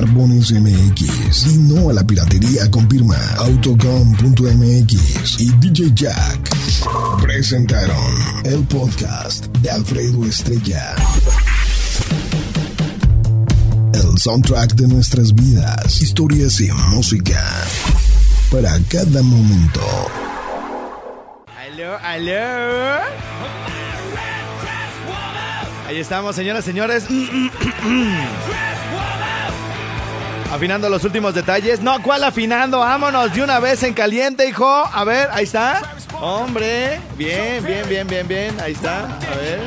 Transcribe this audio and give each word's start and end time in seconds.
Barbones 0.00 0.50
MX. 0.50 1.46
Y 1.46 1.58
no 1.58 1.90
a 1.90 1.92
la 1.92 2.02
piratería 2.02 2.70
con 2.70 2.88
firma 2.88 3.18
Autocom.mx 3.36 5.40
y 5.40 5.50
DJ 5.58 5.90
Jack. 5.94 6.50
Presentaron 7.20 8.14
el 8.44 8.64
podcast 8.64 9.48
de 9.58 9.70
Alfredo 9.70 10.24
Estrella. 10.24 10.94
El 13.92 14.18
soundtrack 14.18 14.72
de 14.72 14.88
nuestras 14.88 15.34
vidas, 15.34 16.00
historias 16.00 16.58
y 16.62 16.70
música. 16.88 17.44
Para 18.50 18.78
cada 18.88 19.22
momento. 19.22 19.82
Aló, 21.58 21.98
aló. 22.02 23.02
Ahí 25.86 25.98
estamos, 25.98 26.36
señoras, 26.36 26.64
señores. 26.64 27.04
Afinando 30.52 30.88
los 30.88 31.04
últimos 31.04 31.32
detalles. 31.34 31.80
No, 31.80 32.02
¿cuál 32.02 32.24
afinando? 32.24 32.80
Vámonos 32.80 33.32
de 33.32 33.42
una 33.42 33.60
vez 33.60 33.82
en 33.84 33.94
caliente, 33.94 34.48
hijo. 34.48 34.66
A 34.66 35.04
ver, 35.04 35.28
ahí 35.32 35.44
está. 35.44 35.82
Hombre, 36.20 37.00
bien, 37.16 37.64
bien, 37.64 37.88
bien, 37.88 38.06
bien, 38.06 38.28
bien. 38.28 38.60
Ahí 38.60 38.72
está. 38.72 39.04
A 39.04 39.36
ver. 39.40 39.60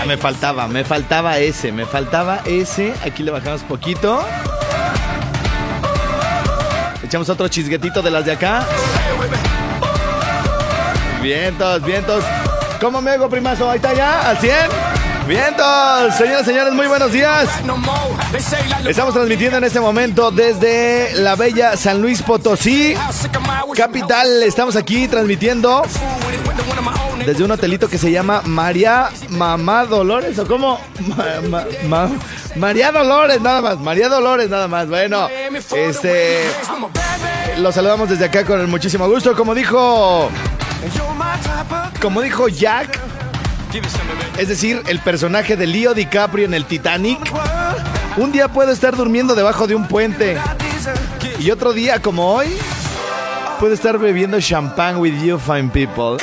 Ah, 0.00 0.04
me 0.06 0.16
faltaba, 0.16 0.68
me 0.68 0.84
faltaba 0.84 1.38
ese, 1.38 1.72
me 1.72 1.86
faltaba 1.86 2.40
ese. 2.44 2.94
Aquí 3.04 3.22
le 3.22 3.32
bajamos 3.32 3.62
poquito. 3.62 4.24
Echamos 7.02 7.28
otro 7.28 7.48
chisguetito 7.48 8.00
de 8.00 8.10
las 8.10 8.24
de 8.24 8.32
acá. 8.32 8.64
Vientos, 11.20 11.82
vientos. 11.82 12.24
¿Cómo 12.80 13.02
me 13.02 13.10
hago, 13.10 13.28
primazo? 13.28 13.70
Ahí 13.70 13.76
está 13.76 13.92
ya, 13.92 14.30
al 14.30 14.38
100. 14.38 14.81
Vientos, 15.26 16.14
señoras 16.16 16.42
y 16.42 16.44
señores, 16.46 16.72
muy 16.74 16.86
buenos 16.88 17.12
días. 17.12 17.48
Estamos 18.86 19.14
transmitiendo 19.14 19.58
en 19.58 19.64
este 19.64 19.80
momento 19.80 20.30
desde 20.30 21.12
la 21.14 21.36
bella 21.36 21.76
San 21.76 22.02
Luis 22.02 22.22
Potosí, 22.22 22.94
capital. 23.76 24.42
Estamos 24.42 24.74
aquí 24.76 25.06
transmitiendo 25.08 25.82
desde 27.24 27.44
un 27.44 27.50
hotelito 27.52 27.88
que 27.88 27.98
se 27.98 28.10
llama 28.10 28.42
María 28.44 29.08
Mamá 29.28 29.84
Dolores, 29.86 30.36
¿o 30.38 30.78
ma- 31.88 32.08
María 32.56 32.90
Dolores, 32.90 33.40
nada 33.40 33.62
más, 33.62 33.78
María 33.78 34.08
Dolores, 34.08 34.50
nada 34.50 34.66
más. 34.68 34.88
Bueno, 34.88 35.28
este. 35.74 36.40
Los 37.58 37.74
saludamos 37.74 38.08
desde 38.08 38.24
acá 38.24 38.44
con 38.44 38.68
muchísimo 38.68 39.08
gusto. 39.08 39.34
Como 39.36 39.54
dijo. 39.54 40.28
Como 42.00 42.20
dijo 42.22 42.48
Jack, 42.48 42.98
es 44.38 44.48
decir, 44.48 44.82
el 44.86 44.98
personaje 44.98 45.56
de 45.56 45.66
Leo 45.66 45.94
DiCaprio 45.94 46.44
en 46.44 46.54
el 46.54 46.66
Titanic. 46.66 47.18
Un 48.16 48.32
día 48.32 48.48
puedo 48.48 48.70
estar 48.70 48.96
durmiendo 48.96 49.34
debajo 49.34 49.66
de 49.66 49.74
un 49.74 49.88
puente. 49.88 50.36
Y 51.38 51.50
otro 51.50 51.72
día, 51.72 52.00
como 52.00 52.34
hoy, 52.34 52.48
puedo 53.58 53.72
estar 53.72 53.98
bebiendo 53.98 54.40
champán 54.40 54.98
with 54.98 55.22
you, 55.22 55.38
fine 55.38 55.70
people. 55.70 56.22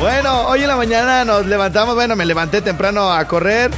Bueno, 0.00 0.46
hoy 0.48 0.62
en 0.62 0.68
la 0.68 0.76
mañana 0.76 1.24
nos 1.24 1.46
levantamos. 1.46 1.94
Bueno, 1.94 2.16
me 2.16 2.24
levanté 2.24 2.62
temprano 2.62 3.12
a 3.12 3.24
correr. 3.26 3.70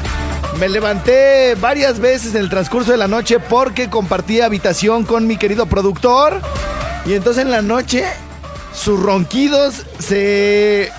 Me 0.58 0.68
levanté 0.68 1.56
varias 1.56 1.98
veces 1.98 2.34
en 2.34 2.42
el 2.42 2.48
transcurso 2.48 2.92
de 2.92 2.98
la 2.98 3.08
noche 3.08 3.40
porque 3.40 3.90
compartí 3.90 4.40
habitación 4.40 5.04
con 5.04 5.26
mi 5.26 5.36
querido 5.36 5.66
productor. 5.66 6.40
Y 7.04 7.14
entonces 7.14 7.44
en 7.44 7.50
la 7.50 7.62
noche 7.62 8.04
sus 8.72 9.00
ronquidos 9.00 9.84
se, 9.98 10.92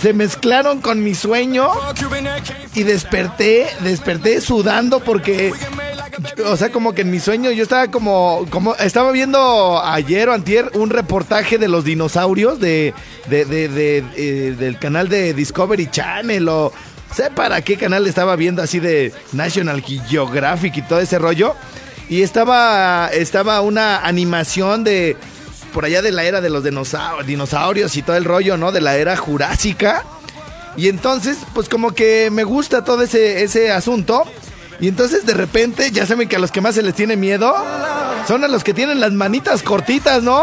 se 0.00 0.12
mezclaron 0.12 0.80
con 0.80 1.02
mi 1.02 1.14
sueño 1.14 1.70
y 2.74 2.82
desperté, 2.82 3.66
desperté 3.80 4.40
sudando 4.40 5.00
porque, 5.00 5.52
o 6.46 6.56
sea, 6.56 6.70
como 6.70 6.92
que 6.94 7.02
en 7.02 7.10
mi 7.10 7.20
sueño 7.20 7.50
yo 7.52 7.62
estaba 7.62 7.88
como, 7.90 8.46
como 8.50 8.74
estaba 8.76 9.12
viendo 9.12 9.80
ayer 9.82 10.28
o 10.28 10.32
antier 10.34 10.70
un 10.74 10.90
reportaje 10.90 11.58
de 11.58 11.68
los 11.68 11.84
dinosaurios 11.84 12.60
de, 12.60 12.92
de, 13.28 13.44
de- 13.44 13.68
de- 13.68 14.04
eh, 14.16 14.54
del 14.58 14.78
canal 14.78 15.08
de 15.08 15.32
Discovery 15.34 15.88
Channel 15.90 16.48
o 16.48 16.72
sé 17.14 17.30
para 17.30 17.62
qué 17.62 17.76
canal 17.76 18.06
estaba 18.06 18.34
viendo 18.36 18.60
así 18.62 18.80
de 18.80 19.12
National 19.32 19.80
Geographic 19.82 20.76
y 20.78 20.82
todo 20.82 21.00
ese 21.00 21.18
rollo. 21.18 21.54
Y 22.08 22.20
estaba, 22.20 23.08
estaba 23.14 23.60
una 23.62 24.00
animación 24.00 24.84
de 24.84 25.16
por 25.74 25.84
allá 25.84 26.00
de 26.00 26.12
la 26.12 26.22
era 26.24 26.40
de 26.40 26.48
los 26.48 26.64
dinosaurios, 26.64 27.96
y 27.96 28.02
todo 28.02 28.16
el 28.16 28.24
rollo, 28.24 28.56
¿no? 28.56 28.72
De 28.72 28.80
la 28.80 28.96
era 28.96 29.16
jurásica. 29.16 30.04
Y 30.76 30.88
entonces, 30.88 31.36
pues 31.52 31.68
como 31.68 31.92
que 31.92 32.30
me 32.30 32.44
gusta 32.44 32.84
todo 32.84 33.02
ese, 33.02 33.42
ese 33.42 33.70
asunto. 33.70 34.22
Y 34.80 34.88
entonces 34.88 35.26
de 35.26 35.34
repente, 35.34 35.90
ya 35.90 36.06
saben 36.06 36.28
que 36.28 36.36
a 36.36 36.38
los 36.38 36.50
que 36.50 36.60
más 36.60 36.76
se 36.76 36.82
les 36.82 36.94
tiene 36.94 37.16
miedo 37.16 37.54
son 38.26 38.42
a 38.44 38.48
los 38.48 38.64
que 38.64 38.72
tienen 38.72 39.00
las 39.00 39.12
manitas 39.12 39.62
cortitas, 39.62 40.22
¿no? 40.22 40.42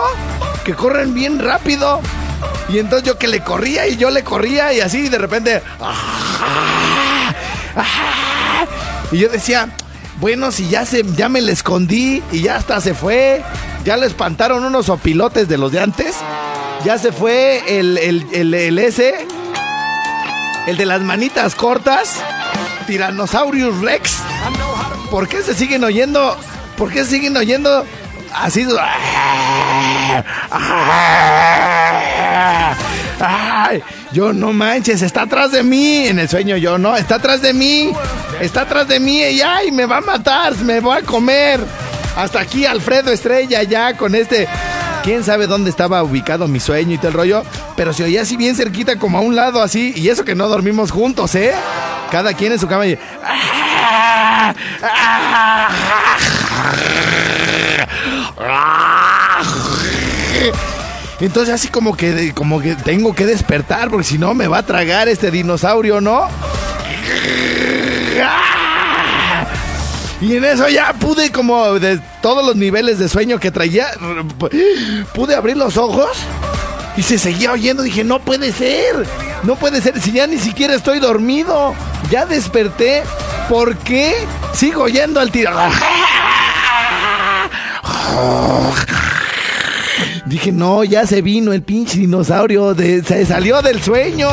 Que 0.63 0.73
corren 0.75 1.13
bien 1.13 1.39
rápido. 1.39 2.01
Y 2.69 2.79
entonces 2.79 3.07
yo 3.07 3.17
que 3.17 3.27
le 3.27 3.41
corría 3.41 3.87
y 3.87 3.97
yo 3.97 4.09
le 4.09 4.23
corría 4.23 4.73
y 4.73 4.81
así 4.81 5.09
de 5.09 5.17
repente... 5.17 5.61
Y 9.11 9.17
yo 9.17 9.27
decía, 9.27 9.69
bueno, 10.21 10.51
si 10.51 10.69
ya, 10.69 10.85
se, 10.85 11.03
ya 11.15 11.27
me 11.27 11.41
le 11.41 11.51
escondí 11.51 12.23
y 12.31 12.41
ya 12.43 12.55
hasta 12.55 12.79
se 12.79 12.93
fue, 12.93 13.43
ya 13.83 13.97
le 13.97 14.05
espantaron 14.05 14.63
unos 14.63 14.89
opilotes 14.89 15.47
de 15.47 15.57
los 15.57 15.71
de 15.71 15.79
antes, 15.79 16.15
ya 16.83 16.97
se 16.97 17.11
fue 17.11 17.79
el, 17.79 17.97
el, 17.97 18.27
el, 18.31 18.53
el 18.53 18.79
ese, 18.79 19.25
el 20.67 20.77
de 20.77 20.85
las 20.85 21.01
manitas 21.01 21.55
cortas, 21.55 22.15
Tyrannosaurus 22.87 23.81
Rex. 23.81 24.17
¿Por 25.09 25.27
qué 25.27 25.41
se 25.41 25.53
siguen 25.53 25.83
oyendo? 25.83 26.37
¿Por 26.77 26.91
qué 26.91 27.05
siguen 27.05 27.35
oyendo 27.37 27.85
así? 28.33 28.65
Ay, 33.19 33.83
yo 34.11 34.33
no 34.33 34.53
manches, 34.53 35.01
está 35.01 35.23
atrás 35.23 35.51
de 35.51 35.63
mí. 35.63 36.07
En 36.07 36.19
el 36.19 36.29
sueño 36.29 36.57
yo 36.57 36.77
no, 36.77 36.95
está 36.95 37.15
atrás 37.15 37.41
de 37.41 37.53
mí. 37.53 37.91
Está 38.39 38.61
atrás 38.61 38.87
de 38.87 38.99
mí 38.99 39.21
y 39.21 39.41
ay, 39.41 39.71
me 39.71 39.85
va 39.85 39.97
a 39.97 40.01
matar, 40.01 40.55
me 40.57 40.79
va 40.79 40.97
a 40.97 41.01
comer. 41.01 41.59
Hasta 42.15 42.39
aquí 42.39 42.65
Alfredo 42.65 43.11
Estrella 43.11 43.63
ya 43.63 43.95
con 43.95 44.15
este. 44.15 44.47
Quién 45.03 45.23
sabe 45.23 45.47
dónde 45.47 45.69
estaba 45.69 46.03
ubicado 46.03 46.47
mi 46.47 46.59
sueño 46.59 46.93
y 46.93 46.97
todo 46.97 47.07
el 47.07 47.13
rollo, 47.13 47.43
pero 47.75 47.91
se 47.91 48.03
oía 48.03 48.21
así 48.21 48.37
bien 48.37 48.55
cerquita 48.55 48.97
como 48.97 49.17
a 49.17 49.21
un 49.21 49.35
lado 49.35 49.63
así 49.63 49.93
y 49.95 50.09
eso 50.09 50.23
que 50.23 50.35
no 50.35 50.47
dormimos 50.47 50.91
juntos, 50.91 51.33
¿eh? 51.33 51.53
Cada 52.11 52.33
quien 52.33 52.51
en 52.51 52.59
su 52.59 52.67
cama 52.67 52.85
y 52.85 52.99
Entonces 61.19 61.53
así 61.53 61.67
como 61.67 61.95
que 61.95 62.33
como 62.33 62.59
que 62.61 62.75
tengo 62.75 63.15
que 63.15 63.25
despertar 63.25 63.89
porque 63.89 64.03
si 64.03 64.17
no 64.17 64.33
me 64.33 64.47
va 64.47 64.59
a 64.59 64.63
tragar 64.63 65.07
este 65.07 65.31
dinosaurio, 65.31 66.01
¿no? 66.01 66.27
Y 70.21 70.35
en 70.35 70.45
eso 70.45 70.69
ya 70.69 70.93
pude 70.93 71.31
como 71.31 71.79
de 71.79 71.99
todos 72.21 72.45
los 72.45 72.55
niveles 72.55 72.99
de 72.99 73.09
sueño 73.09 73.39
que 73.39 73.49
traía, 73.49 73.87
pude 75.15 75.35
abrir 75.35 75.57
los 75.57 75.77
ojos 75.77 76.11
y 76.95 77.01
se 77.01 77.17
seguía 77.17 77.51
oyendo. 77.51 77.81
Dije, 77.81 78.03
no 78.03 78.19
puede 78.19 78.51
ser, 78.51 79.07
no 79.41 79.55
puede 79.55 79.81
ser, 79.81 79.99
si 79.99 80.11
ya 80.11 80.27
ni 80.27 80.37
siquiera 80.37 80.75
estoy 80.75 80.99
dormido, 80.99 81.73
ya 82.11 82.27
desperté, 82.27 83.01
¿por 83.49 83.75
qué 83.77 84.13
sigo 84.53 84.83
oyendo 84.83 85.19
al 85.19 85.31
tiro? 85.31 85.57
Dije, 90.27 90.51
no, 90.51 90.83
ya 90.83 91.07
se 91.07 91.23
vino 91.23 91.51
el 91.51 91.63
pinche 91.63 91.97
dinosaurio, 91.97 92.75
se 92.75 93.25
salió 93.25 93.63
del 93.63 93.81
sueño, 93.81 94.29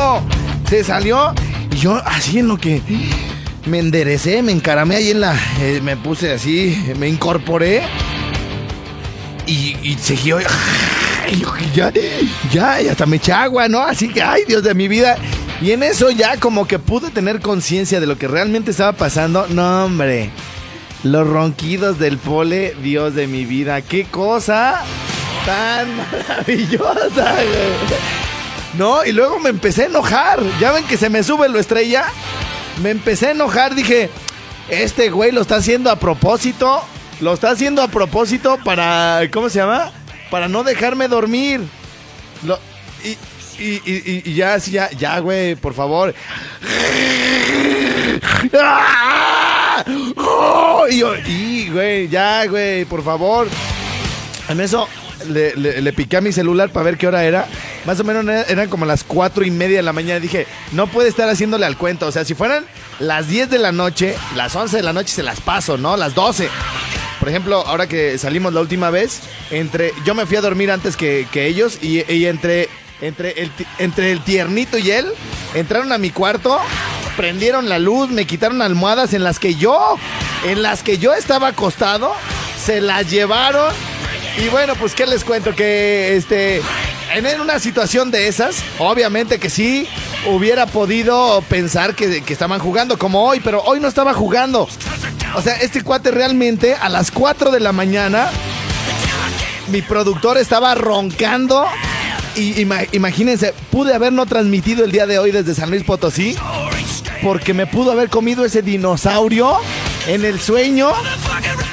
se 0.69 0.83
salió. 0.83 1.33
Y 1.71 1.77
yo 1.77 1.99
así 2.05 2.39
en 2.39 2.47
lo 2.47 2.57
que 2.57 2.81
me 3.69 3.79
enderecé, 3.79 4.41
me 4.41 4.51
encaramé 4.51 4.95
ahí 4.95 5.11
en 5.11 5.21
la, 5.21 5.35
eh, 5.61 5.79
me 5.81 5.95
puse 5.95 6.31
así, 6.31 6.93
me 6.97 7.07
incorporé 7.07 7.83
y, 9.49 9.75
y 9.81 9.97
seguí. 9.99 10.31
ya, 11.73 11.91
ya, 12.51 12.81
y 12.81 12.87
hasta 12.87 13.05
me 13.05 13.17
eché 13.17 13.31
agua, 13.31 13.67
¿no? 13.67 13.81
Así 13.81 14.09
que, 14.09 14.21
ay, 14.21 14.43
Dios 14.47 14.63
de 14.63 14.73
mi 14.73 14.87
vida. 14.87 15.17
Y 15.61 15.71
en 15.71 15.83
eso 15.83 16.09
ya 16.11 16.37
como 16.37 16.67
que 16.67 16.79
pude 16.79 17.09
tener 17.09 17.41
conciencia 17.41 17.99
de 17.99 18.07
lo 18.07 18.17
que 18.17 18.27
realmente 18.27 18.71
estaba 18.71 18.93
pasando. 18.93 19.47
No, 19.49 19.85
hombre. 19.85 20.29
Los 21.03 21.27
ronquidos 21.27 21.97
del 21.97 22.17
pole, 22.17 22.75
Dios 22.81 23.15
de 23.15 23.27
mi 23.27 23.45
vida. 23.45 23.81
¡Qué 23.81 24.05
cosa 24.05 24.83
tan 25.45 25.87
maravillosa! 26.27 27.33
güey! 27.33 27.99
No, 28.77 29.03
y 29.03 29.11
luego 29.11 29.39
me 29.39 29.49
empecé 29.49 29.83
a 29.83 29.87
enojar. 29.87 30.39
Ya 30.59 30.71
ven 30.71 30.85
que 30.85 30.97
se 30.97 31.09
me 31.09 31.23
sube 31.23 31.49
lo 31.49 31.59
estrella. 31.59 32.05
Me 32.81 32.91
empecé 32.91 33.27
a 33.27 33.31
enojar. 33.31 33.75
Dije, 33.75 34.09
este 34.69 35.09
güey 35.09 35.31
lo 35.31 35.41
está 35.41 35.57
haciendo 35.57 35.89
a 35.91 35.97
propósito. 35.97 36.81
Lo 37.21 37.33
está 37.33 37.51
haciendo 37.51 37.81
a 37.81 37.87
propósito 37.89 38.57
para, 38.63 39.21
¿cómo 39.31 39.49
se 39.49 39.59
llama? 39.59 39.91
Para 40.31 40.47
no 40.47 40.63
dejarme 40.63 41.07
dormir. 41.09 41.61
Lo, 42.45 42.57
y, 43.03 43.09
y, 43.61 43.81
y- 43.85 44.21
y 44.25 44.33
ya, 44.35 44.57
ya, 44.57 44.89
ya, 44.91 45.19
güey, 45.19 45.55
por 45.55 45.73
favor. 45.73 46.13
Y 50.89 51.69
güey, 51.69 52.07
ya, 52.07 52.45
güey, 52.47 52.85
por 52.85 53.03
favor. 53.03 53.47
En 54.47 54.59
eso 54.61 54.87
le, 55.27 55.55
le, 55.55 55.93
piqué 55.93 56.17
a 56.17 56.21
mi 56.21 56.31
celular 56.31 56.69
para 56.69 56.85
ver 56.85 56.97
qué 56.97 57.07
hora 57.07 57.23
era. 57.25 57.47
Más 57.85 57.99
o 57.99 58.03
menos 58.03 58.25
eran 58.49 58.69
como 58.69 58.85
las 58.85 59.03
cuatro 59.03 59.43
y 59.45 59.51
media 59.51 59.77
de 59.77 59.83
la 59.83 59.93
mañana. 59.93 60.19
Dije, 60.19 60.47
no 60.71 60.87
puede 60.87 61.09
estar 61.09 61.29
haciéndole 61.29 61.65
al 61.65 61.77
cuento. 61.77 62.07
O 62.07 62.11
sea, 62.11 62.25
si 62.25 62.35
fueran 62.35 62.65
las 62.99 63.27
10 63.27 63.49
de 63.49 63.59
la 63.59 63.71
noche, 63.71 64.15
las 64.35 64.55
11 64.55 64.77
de 64.77 64.83
la 64.83 64.93
noche 64.93 65.09
se 65.09 65.23
las 65.23 65.41
paso, 65.41 65.77
¿no? 65.77 65.97
Las 65.97 66.13
12. 66.15 66.49
Por 67.19 67.29
ejemplo, 67.29 67.65
ahora 67.65 67.87
que 67.87 68.17
salimos 68.17 68.53
la 68.53 68.61
última 68.61 68.89
vez, 68.89 69.21
entre 69.51 69.93
yo 70.05 70.15
me 70.15 70.25
fui 70.25 70.37
a 70.37 70.41
dormir 70.41 70.71
antes 70.71 70.95
que, 70.95 71.27
ellos 71.33 71.79
y, 71.81 71.99
entre, 72.25 72.69
entre, 73.01 73.41
el, 73.41 73.51
entre 73.77 74.11
el 74.11 74.23
tiernito 74.23 74.77
y 74.77 74.91
él, 74.91 75.07
entraron 75.53 75.91
a 75.91 75.97
mi 75.97 76.11
cuarto, 76.11 76.57
prendieron 77.17 77.67
la 77.67 77.77
luz, 77.77 78.09
me 78.09 78.25
quitaron 78.25 78.61
almohadas 78.61 79.13
en 79.13 79.25
las 79.25 79.39
que 79.39 79.55
yo, 79.55 79.97
en 80.45 80.61
las 80.61 80.81
que 80.81 80.97
yo 80.97 81.13
estaba 81.13 81.49
acostado, 81.49 82.13
se 82.63 82.79
las 82.79 83.09
llevaron. 83.11 83.73
Y 84.37 84.47
bueno, 84.47 84.75
pues 84.75 84.95
qué 84.95 85.05
les 85.05 85.25
cuento 85.25 85.53
que 85.53 86.15
este 86.15 86.61
en 87.13 87.41
una 87.41 87.59
situación 87.59 88.11
de 88.11 88.27
esas, 88.27 88.63
obviamente 88.77 89.39
que 89.39 89.49
sí 89.49 89.87
hubiera 90.27 90.65
podido 90.65 91.41
pensar 91.49 91.95
que, 91.95 92.21
que, 92.23 92.33
estaban 92.33 92.59
jugando 92.59 92.97
como 92.97 93.23
hoy, 93.23 93.39
pero 93.39 93.61
hoy 93.63 93.79
no 93.79 93.87
estaba 93.87 94.13
jugando. 94.13 94.67
O 95.35 95.41
sea, 95.41 95.55
este 95.57 95.81
cuate 95.83 96.11
realmente 96.11 96.75
a 96.75 96.89
las 96.89 97.11
4 97.11 97.51
de 97.51 97.59
la 97.59 97.71
mañana, 97.71 98.29
mi 99.67 99.81
productor 99.81 100.37
estaba 100.37 100.75
roncando. 100.75 101.65
Y 102.35 102.61
imagínense, 102.91 103.53
pude 103.71 103.93
haber 103.93 104.13
no 104.13 104.25
transmitido 104.25 104.85
el 104.85 104.91
día 104.91 105.05
de 105.07 105.19
hoy 105.19 105.31
desde 105.31 105.55
San 105.55 105.69
Luis 105.71 105.83
Potosí 105.83 106.37
porque 107.21 107.53
me 107.53 107.67
pudo 107.67 107.91
haber 107.91 108.09
comido 108.09 108.45
ese 108.45 108.61
dinosaurio 108.61 109.57
en 110.07 110.25
el 110.25 110.39
sueño 110.39 110.91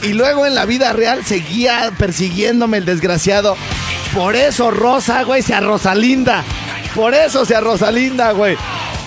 y 0.03 0.09
luego 0.09 0.47
en 0.47 0.55
la 0.55 0.65
vida 0.65 0.93
real 0.93 1.25
seguía 1.25 1.93
persiguiéndome 1.99 2.79
el 2.79 2.85
desgraciado. 2.85 3.56
Por 4.17 4.35
eso 4.35 4.71
Rosa, 4.71 5.25
güey, 5.25 5.43
sea 5.43 5.61
Rosalinda. 5.61 6.43
Por 6.95 7.13
eso 7.13 7.45
sea 7.45 7.61
Rosalinda, 7.61 8.33
güey. 8.33 8.57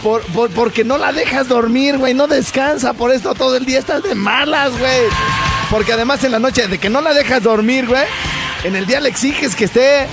Por, 0.04 0.24
porque 0.52 0.84
no 0.84 1.00
la 1.00 1.12
dejas 1.12 1.48
dormir, 1.48 1.98
güey. 1.98 2.14
No 2.14 2.28
descansa. 2.28 2.94
Por 2.94 3.12
esto 3.12 3.34
todo 3.34 3.58
el 3.58 3.66
día 3.66 3.80
estás 3.80 4.04
de 4.04 4.14
malas, 4.14 4.78
güey. 4.78 5.02
Porque 5.72 5.94
además 5.94 6.24
en 6.24 6.32
la 6.32 6.40
noche 6.40 6.68
de 6.68 6.78
que 6.78 6.92
no 6.92 7.02
la 7.02 7.14
dejas 7.14 7.42
dormir, 7.42 7.88
güey. 7.88 8.04
En 8.64 8.76
el 8.76 8.86
día 8.86 9.00
le 9.00 9.10
exiges 9.10 9.56
que 9.56 9.66
esté 9.66 10.06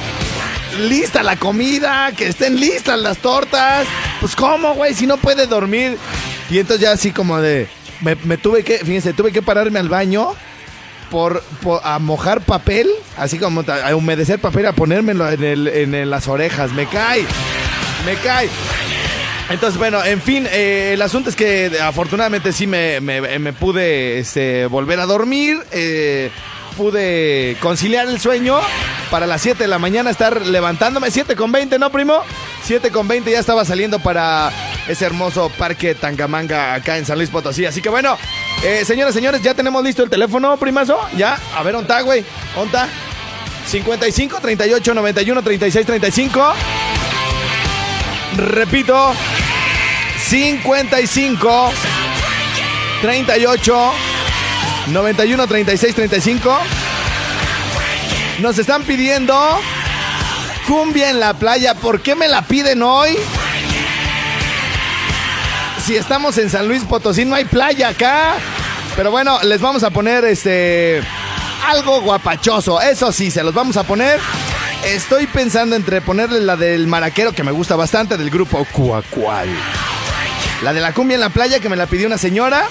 lista 0.88 1.22
la 1.22 1.36
comida, 1.36 2.12
que 2.16 2.28
estén 2.28 2.58
listas 2.58 2.98
las 2.98 3.18
tortas. 3.18 3.86
Pues 4.20 4.34
cómo, 4.34 4.74
güey, 4.74 4.94
si 4.94 5.06
no 5.06 5.18
puede 5.18 5.46
dormir. 5.46 5.98
Y 6.48 6.58
entonces 6.58 6.82
ya 6.82 6.92
así 6.92 7.10
como 7.12 7.38
de... 7.40 7.68
Me, 8.00 8.38
tuve 8.38 8.62
que, 8.62 8.78
fíjense, 8.78 9.12
tuve 9.12 9.30
que 9.30 9.42
pararme 9.42 9.78
al 9.78 9.90
baño 9.90 10.34
por, 11.10 11.42
a 11.82 11.98
mojar 11.98 12.40
papel, 12.40 12.88
así 13.16 13.38
como 13.38 13.64
a 13.68 13.94
humedecer 13.94 14.38
papel, 14.38 14.66
a 14.66 14.72
ponérmelo 14.72 15.28
en, 15.30 15.94
en 15.94 16.10
las 16.10 16.28
orejas. 16.28 16.72
Me 16.72 16.86
cae, 16.86 17.24
me 18.04 18.14
cae. 18.16 18.48
Entonces, 19.48 19.78
bueno, 19.78 20.04
en 20.04 20.20
fin, 20.20 20.46
eh, 20.50 20.90
el 20.94 21.02
asunto 21.02 21.30
es 21.30 21.36
que 21.36 21.78
afortunadamente 21.80 22.52
sí 22.52 22.66
me, 22.66 23.00
pude 23.52 24.18
este, 24.18 24.66
volver 24.66 24.98
a 24.98 25.06
dormir. 25.06 25.58
Eh, 25.70 26.30
pude 26.76 27.56
conciliar 27.60 28.06
el 28.06 28.20
sueño 28.20 28.58
para 29.10 29.26
las 29.26 29.40
7 29.40 29.62
de 29.62 29.68
la 29.68 29.78
mañana 29.78 30.10
estar 30.10 30.44
levantándome. 30.44 31.10
7 31.10 31.36
con 31.36 31.52
20, 31.52 31.78
¿no, 31.78 31.90
primo? 31.90 32.22
7 32.64 32.90
con 32.90 33.06
20 33.06 33.30
ya 33.30 33.38
estaba 33.38 33.64
saliendo 33.64 34.00
para 34.00 34.50
ese 34.88 35.06
hermoso 35.06 35.50
parque 35.56 35.94
Tangamanga 35.94 36.74
acá 36.74 36.98
en 36.98 37.06
San 37.06 37.16
Luis 37.16 37.30
Potosí. 37.30 37.64
Así 37.64 37.80
que 37.80 37.88
bueno, 37.88 38.18
eh, 38.64 38.84
señoras, 38.84 39.14
señores, 39.14 39.42
ya 39.42 39.54
tenemos 39.54 39.82
listo 39.84 40.02
el 40.02 40.10
teléfono, 40.10 40.56
primazo. 40.56 40.98
Ya, 41.16 41.38
a 41.54 41.62
ver, 41.62 41.76
¿onta, 41.76 42.00
güey? 42.00 42.24
¿Onta? 42.56 42.88
55 43.66 44.38
38 44.40 44.94
91 44.94 45.42
36 45.42 45.86
35. 45.86 46.54
Repito, 48.36 49.12
55 50.28 51.72
38 53.02 53.92
91 54.88 55.46
36 55.46 55.94
35. 55.94 56.58
Nos 58.40 58.58
están 58.58 58.82
pidiendo 58.82 59.34
cumbia 60.66 61.10
en 61.10 61.20
la 61.20 61.34
playa. 61.34 61.74
¿Por 61.74 62.00
qué 62.00 62.14
me 62.14 62.28
la 62.28 62.42
piden 62.42 62.82
hoy? 62.82 63.16
Si 65.86 65.94
estamos 65.94 66.36
en 66.38 66.50
San 66.50 66.66
Luis 66.66 66.82
Potosí, 66.82 67.24
no 67.24 67.36
hay 67.36 67.44
playa 67.44 67.90
acá. 67.90 68.34
Pero 68.96 69.12
bueno, 69.12 69.38
les 69.44 69.60
vamos 69.60 69.84
a 69.84 69.90
poner 69.90 70.24
este 70.24 71.00
algo 71.64 72.00
guapachoso. 72.00 72.80
Eso 72.80 73.12
sí, 73.12 73.30
se 73.30 73.44
los 73.44 73.54
vamos 73.54 73.76
a 73.76 73.84
poner. 73.84 74.18
Estoy 74.84 75.28
pensando 75.28 75.76
entre 75.76 76.00
ponerle 76.00 76.40
la 76.40 76.56
del 76.56 76.88
maraquero, 76.88 77.30
que 77.30 77.44
me 77.44 77.52
gusta 77.52 77.76
bastante, 77.76 78.16
del 78.16 78.30
grupo 78.30 78.66
Cuacual. 78.72 79.48
La 80.64 80.72
de 80.72 80.80
la 80.80 80.92
cumbia 80.92 81.14
en 81.14 81.20
la 81.20 81.28
playa, 81.28 81.60
que 81.60 81.68
me 81.68 81.76
la 81.76 81.86
pidió 81.86 82.08
una 82.08 82.18
señora. 82.18 82.64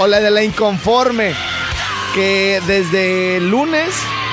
O 0.00 0.08
la 0.08 0.18
de 0.18 0.32
la 0.32 0.42
inconforme, 0.42 1.34
que 2.12 2.60
desde 2.66 3.36
el 3.36 3.52
lunes, 3.52 3.90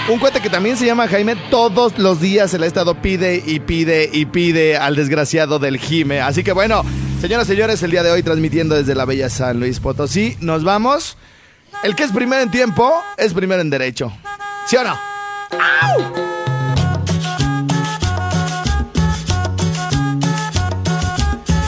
un 0.07 0.17
cuate 0.17 0.41
que 0.41 0.50
también 0.50 0.77
se 0.77 0.88
llama 0.88 1.07
Jaime, 1.07 1.35
todos 1.51 2.00
los 2.00 2.19
días 2.19 2.50
se 2.50 2.57
le 2.57 2.65
ha 2.65 2.67
estado 2.67 2.95
pide 2.95 3.44
y 3.45 3.59
pide 3.59 4.09
y 4.11 4.25
pide 4.25 4.77
al 4.77 4.95
desgraciado 4.95 5.59
del 5.59 5.77
Jime. 5.77 6.21
Así 6.21 6.44
que 6.44 6.53
bueno, 6.53 6.83
señoras 7.19 7.48
y 7.48 7.51
señores, 7.51 7.83
el 7.83 7.92
día 7.92 8.04
de 8.04 8.12
hoy 8.12 8.24
transmitiendo 8.24 8.75
desde 8.75 8.95
la 8.95 9.06
bella 9.06 9.30
San 9.30 9.60
Luis 9.60 9.80
Potosí, 9.80 10.38
nos 10.39 10.63
vamos. 10.63 11.18
El 11.83 11.95
que 11.95 12.04
es 12.04 12.12
primero 12.12 12.42
en 12.42 12.50
tiempo 12.50 12.94
es 13.18 13.33
primero 13.33 13.62
en 13.62 13.69
derecho. 13.69 14.12
¿Sí 14.66 14.77
o 14.77 14.83
no? 14.83 14.92
¡Au! 14.92 16.30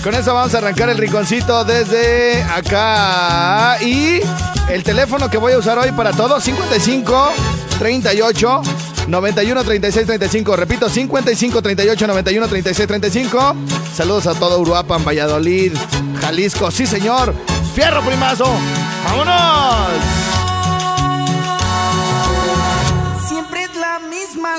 Con 0.03 0.15
eso 0.15 0.33
vamos 0.33 0.56
a 0.56 0.57
arrancar 0.57 0.89
el 0.89 0.98
rinconcito 0.98 1.63
desde 1.65 2.42
acá. 2.44 3.77
Y 3.81 4.19
el 4.69 4.83
teléfono 4.83 5.30
que 5.30 5.38
voy 5.38 5.53
a 5.53 5.57
usar 5.57 5.77
hoy 5.77 5.92
para 5.92 6.12
todos, 6.12 6.44
55 6.44 7.31
38 7.77 8.62
91 9.11 9.63
36 9.63 10.05
35. 10.07 10.55
Repito, 10.55 10.89
55 10.89 11.61
38 11.61 12.07
91 12.07 12.47
36 12.47 12.88
35. 12.88 13.55
Saludos 13.93 14.27
a 14.27 14.33
todo 14.33 14.59
Uruapan, 14.59 15.03
Valladolid, 15.03 15.74
Jalisco. 16.21 16.71
Sí, 16.71 16.88
señor. 16.88 17.36
Fierro 17.75 18.01
primazo. 18.01 18.45
¡Vámonos! 19.05 20.31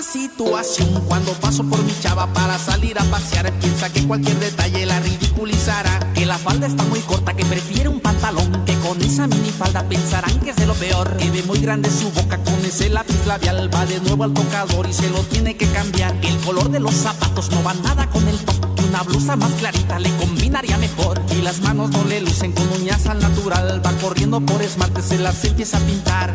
situación 0.02 1.04
cuando 1.06 1.32
paso 1.34 1.64
por 1.64 1.82
mi 1.82 1.92
chava 2.00 2.26
para 2.32 2.58
salir 2.58 2.98
a 2.98 3.04
pasear. 3.04 3.52
Piensa 3.60 3.90
que 3.92 4.06
cualquier 4.06 4.38
detalle 4.38 4.84
la 4.86 4.98
ridiculizará. 5.00 6.12
Que 6.14 6.26
la 6.26 6.38
falda 6.38 6.66
está 6.66 6.82
muy 6.84 7.00
corta, 7.00 7.34
que 7.34 7.44
prefiere 7.44 7.88
un 7.88 8.00
pantalón. 8.00 8.64
Con 8.92 9.00
esa 9.00 9.26
minifalda 9.26 9.88
pensarán 9.88 10.38
que 10.40 10.50
es 10.50 10.56
de 10.56 10.66
lo 10.66 10.74
peor. 10.74 11.16
Que 11.16 11.30
ve 11.30 11.42
muy 11.44 11.58
grande 11.60 11.90
su 11.90 12.10
boca 12.10 12.36
con 12.36 12.62
ese 12.62 12.90
lápiz 12.90 13.26
labial. 13.26 13.74
Va 13.74 13.86
de 13.86 13.98
nuevo 14.00 14.24
al 14.24 14.34
tocador 14.34 14.86
y 14.86 14.92
se 14.92 15.08
lo 15.08 15.20
tiene 15.20 15.56
que 15.56 15.66
cambiar. 15.68 16.14
El 16.20 16.36
color 16.40 16.70
de 16.70 16.78
los 16.78 16.92
zapatos 16.92 17.50
no 17.52 17.62
va 17.62 17.72
nada 17.72 18.06
con 18.10 18.28
el 18.28 18.38
top. 18.40 18.80
Una 18.86 19.02
blusa 19.02 19.34
más 19.36 19.50
clarita 19.52 19.98
le 19.98 20.14
combinaría 20.16 20.76
mejor. 20.76 21.22
Y 21.30 21.40
las 21.40 21.60
manos 21.60 21.90
no 21.90 22.04
le 22.04 22.20
lucen 22.20 22.52
con 22.52 22.68
uñas 22.70 23.06
al 23.06 23.20
natural. 23.20 23.80
Va 23.84 23.92
corriendo 23.92 24.42
por 24.42 24.60
esmalte, 24.60 25.00
se 25.00 25.18
las 25.18 25.42
empieza 25.42 25.78
a 25.78 25.80
pintar. 25.80 26.34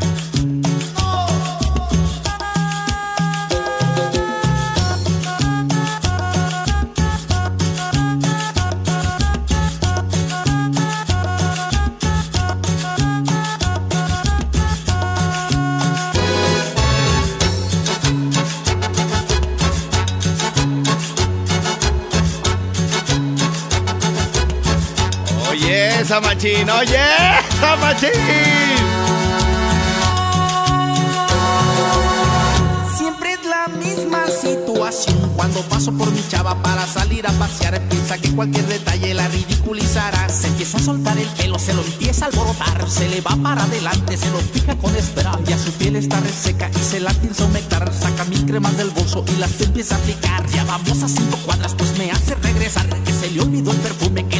Machín, 26.10 26.70
oye, 26.70 26.98
machín. 27.82 28.10
Siempre 32.98 33.34
es 33.34 33.46
la 33.46 33.68
misma 33.68 34.26
situación 34.28 35.34
cuando 35.36 35.62
paso 35.64 35.92
por 35.92 36.10
mi 36.12 36.26
chava 36.30 36.62
para 36.64 36.88
salir 36.88 37.28
a 37.28 37.32
pasear. 37.34 37.82
Piensa 37.90 38.18
que 38.18 38.32
cualquier 38.32 38.66
detalle 38.68 39.14
la 39.14 39.28
ridiculizará. 39.28 40.30
Se 40.30 40.48
empieza 40.48 40.78
a 40.78 40.82
soltar 40.82 41.18
el 41.18 41.28
pelo, 41.28 41.60
se 41.60 41.74
lo 41.74 41.82
empieza 41.82 42.26
a 42.26 42.28
alborotar. 42.30 42.90
Se 42.90 43.10
le 43.10 43.20
va 43.20 43.36
para 43.44 43.64
adelante, 43.64 44.16
se 44.16 44.32
lo 44.32 44.40
fija 44.40 44.76
con 44.78 44.94
Ya 45.46 45.58
Su 45.58 45.72
piel 45.74 45.98
está 45.98 46.20
reseca 46.22 46.72
y 46.74 46.84
se 46.84 47.02
la 47.02 47.12
piensa 47.12 47.44
humectar. 47.46 47.92
Saca 47.94 48.24
mil 48.26 48.46
cremas 48.46 48.78
del 48.78 48.92
bolso 48.92 49.26
y 49.28 49.40
las 49.40 49.60
empieza 49.60 49.96
a 49.96 49.98
aplicar. 49.98 50.48
Ya 50.48 50.64
vamos 50.64 51.04
a 51.04 51.10
cinco 51.10 51.38
cuadras, 51.46 51.76
pues 51.76 51.98
me 51.98 52.10
hace 52.12 52.36
regresar. 52.36 52.88
Que 53.04 53.14
se 53.14 53.30
le 53.32 53.42
olvidó 53.42 53.72
el 53.72 53.78
perfume 53.78 54.26
que 54.28 54.37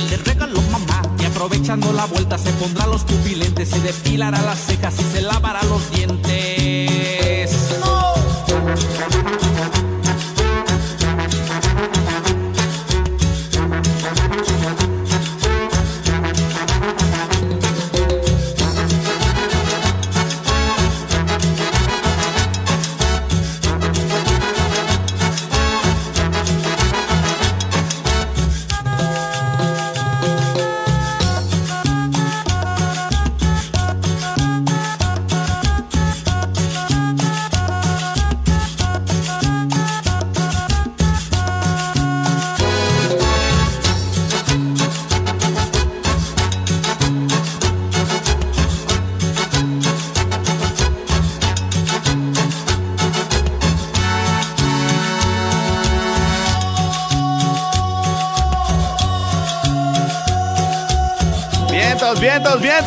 aprovechando 1.68 1.92
la 1.92 2.06
vuelta 2.06 2.38
se 2.38 2.50
pondrá 2.54 2.88
los 2.88 3.04
pupilentes, 3.04 3.70
se 3.70 3.82
depilará 3.82 4.42
las 4.42 4.58
cejas 4.58 4.98
y 5.00 5.04
se 5.04 5.22
lavará 5.22 5.62
los 5.64 5.92
dientes. 5.92 7.17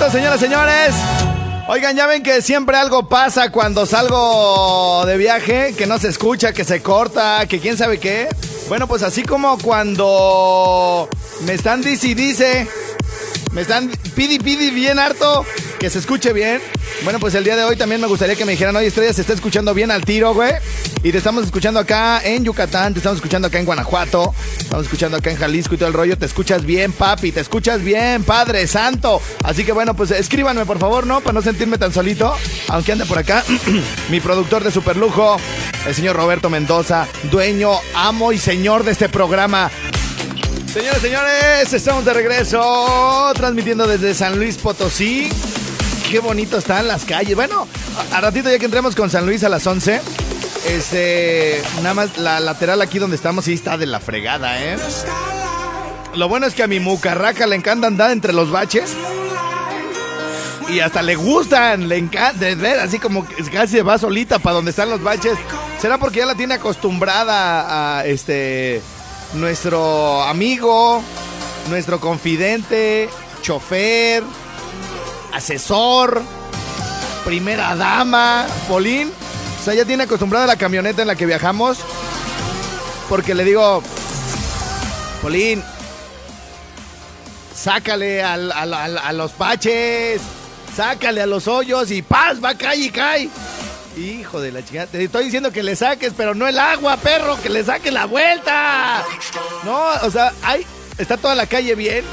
Señoras, 0.08 0.40
señores. 0.40 0.94
Oigan, 1.68 1.94
ya 1.94 2.06
ven 2.06 2.22
que 2.22 2.40
siempre 2.40 2.76
algo 2.76 3.08
pasa 3.08 3.50
cuando 3.52 3.84
salgo 3.84 5.04
de 5.06 5.16
viaje, 5.16 5.74
que 5.76 5.86
no 5.86 5.98
se 5.98 6.08
escucha, 6.08 6.52
que 6.52 6.64
se 6.64 6.82
corta, 6.82 7.46
que 7.46 7.60
quién 7.60 7.76
sabe 7.76 7.98
qué. 7.98 8.28
Bueno, 8.68 8.88
pues 8.88 9.02
así 9.02 9.22
como 9.22 9.58
cuando 9.58 11.08
me 11.42 11.52
están 11.52 11.82
dice 11.82 12.08
y 12.08 12.14
dice, 12.14 12.66
me 13.52 13.60
están 13.60 13.90
pidi 14.16 14.38
pidi 14.38 14.70
bien 14.70 14.98
harto, 14.98 15.44
que 15.78 15.90
se 15.90 15.98
escuche 15.98 16.32
bien. 16.32 16.60
Bueno, 17.02 17.18
pues 17.18 17.34
el 17.34 17.44
día 17.44 17.56
de 17.56 17.64
hoy 17.64 17.76
también 17.76 18.00
me 18.00 18.06
gustaría 18.06 18.36
que 18.36 18.44
me 18.44 18.52
dijeran, 18.52 18.76
oye, 18.76 18.88
Estrella, 18.88 19.12
se 19.14 19.22
está 19.22 19.32
escuchando 19.32 19.72
bien 19.72 19.90
al 19.90 20.04
tiro, 20.04 20.34
güey. 20.34 20.52
Y 21.02 21.10
te 21.12 21.18
estamos 21.18 21.44
escuchando 21.44 21.80
acá 21.80 22.20
en 22.22 22.44
Yucatán, 22.44 22.92
te 22.92 22.98
estamos 22.98 23.16
escuchando 23.16 23.48
acá 23.48 23.58
en 23.58 23.64
Guanajuato, 23.64 24.34
estamos 24.58 24.84
escuchando 24.84 25.16
acá 25.16 25.30
en 25.30 25.38
Jalisco 25.38 25.74
y 25.74 25.78
todo 25.78 25.88
el 25.88 25.94
rollo. 25.94 26.18
Te 26.18 26.26
escuchas 26.26 26.64
bien, 26.64 26.92
papi, 26.92 27.32
te 27.32 27.40
escuchas 27.40 27.82
bien, 27.82 28.22
Padre 28.22 28.66
Santo. 28.66 29.22
Así 29.42 29.64
que 29.64 29.72
bueno, 29.72 29.94
pues 29.96 30.10
escríbanme, 30.10 30.66
por 30.66 30.78
favor, 30.78 31.06
¿no? 31.06 31.20
Para 31.20 31.32
no 31.32 31.42
sentirme 31.42 31.78
tan 31.78 31.92
solito, 31.92 32.36
aunque 32.68 32.92
ande 32.92 33.06
por 33.06 33.18
acá. 33.18 33.44
Mi 34.10 34.20
productor 34.20 34.62
de 34.62 34.70
superlujo, 34.70 35.38
el 35.86 35.94
señor 35.94 36.16
Roberto 36.16 36.50
Mendoza, 36.50 37.08
dueño, 37.30 37.72
amo 37.94 38.30
y 38.32 38.38
señor 38.38 38.84
de 38.84 38.92
este 38.92 39.08
programa. 39.08 39.70
Señores, 40.70 41.00
señores, 41.00 41.72
estamos 41.72 42.04
de 42.04 42.12
regreso, 42.12 43.32
transmitiendo 43.34 43.86
desde 43.86 44.14
San 44.14 44.38
Luis 44.38 44.58
Potosí. 44.58 45.28
Qué 46.10 46.18
bonito 46.18 46.58
están 46.58 46.88
las 46.88 47.04
calles. 47.04 47.36
Bueno, 47.36 47.68
a, 48.10 48.20
ratito 48.20 48.50
ya 48.50 48.58
que 48.58 48.64
entremos 48.64 48.96
con 48.96 49.10
San 49.10 49.26
Luis 49.26 49.44
a 49.44 49.48
las 49.48 49.64
11, 49.64 50.00
este, 50.66 51.62
nada 51.76 51.94
más 51.94 52.18
la 52.18 52.40
lateral 52.40 52.82
aquí 52.82 52.98
donde 52.98 53.14
estamos 53.14 53.44
sí 53.44 53.52
está 53.52 53.78
de 53.78 53.86
la 53.86 54.00
fregada, 54.00 54.60
¿eh? 54.60 54.76
Lo 56.16 56.28
bueno 56.28 56.48
es 56.48 56.54
que 56.54 56.64
a 56.64 56.66
mi 56.66 56.80
mucarraca 56.80 57.46
le 57.46 57.54
encanta 57.54 57.86
andar 57.86 58.10
entre 58.10 58.32
los 58.32 58.50
baches. 58.50 58.96
Y 60.68 60.80
hasta 60.80 61.00
le 61.00 61.14
gustan, 61.14 61.88
le 61.88 61.98
encanta, 61.98 62.40
de 62.40 62.56
ver, 62.56 62.80
así 62.80 62.98
como 62.98 63.24
casi 63.52 63.80
va 63.80 63.96
solita 63.96 64.40
para 64.40 64.56
donde 64.56 64.72
están 64.72 64.90
los 64.90 65.04
baches. 65.04 65.38
¿Será 65.80 65.98
porque 65.98 66.18
ya 66.18 66.26
la 66.26 66.34
tiene 66.34 66.54
acostumbrada 66.54 67.98
a 68.00 68.04
este 68.04 68.82
nuestro 69.34 70.24
amigo, 70.24 71.04
nuestro 71.68 72.00
confidente, 72.00 73.08
chofer, 73.42 74.24
asesor, 75.32 76.22
primera 77.24 77.74
dama, 77.76 78.46
Polín? 78.68 79.12
O 79.60 79.64
sea, 79.64 79.74
ya 79.74 79.84
tiene 79.84 80.04
acostumbrada 80.04 80.46
la 80.46 80.56
camioneta 80.56 81.02
en 81.02 81.08
la 81.08 81.14
que 81.16 81.26
viajamos. 81.26 81.78
Porque 83.08 83.34
le 83.34 83.44
digo, 83.44 83.82
Polín, 85.22 85.62
sácale 87.54 88.22
al- 88.22 88.52
al- 88.52 88.98
a 88.98 89.12
los 89.12 89.36
baches, 89.36 90.20
sácale 90.76 91.20
a 91.22 91.26
los 91.26 91.46
hoyos 91.48 91.90
y 91.90 92.02
paz, 92.02 92.42
va, 92.42 92.54
cae 92.54 92.76
y 92.78 92.90
cae. 92.90 93.28
Hijo 93.98 94.40
de 94.40 94.52
la 94.52 94.64
chica, 94.64 94.86
te 94.86 95.02
estoy 95.02 95.24
diciendo 95.24 95.50
que 95.52 95.62
le 95.64 95.74
saques, 95.76 96.12
pero 96.16 96.34
no 96.34 96.46
el 96.46 96.58
agua, 96.58 96.96
perro, 96.96 97.36
que 97.42 97.48
le 97.50 97.64
saques 97.64 97.92
la 97.92 98.06
vuelta. 98.06 99.04
No, 99.64 99.82
o 100.02 100.10
sea, 100.10 100.32
hay, 100.42 100.64
está 100.96 101.16
toda 101.16 101.34
la 101.34 101.46
calle 101.46 101.74
bien. 101.74 102.04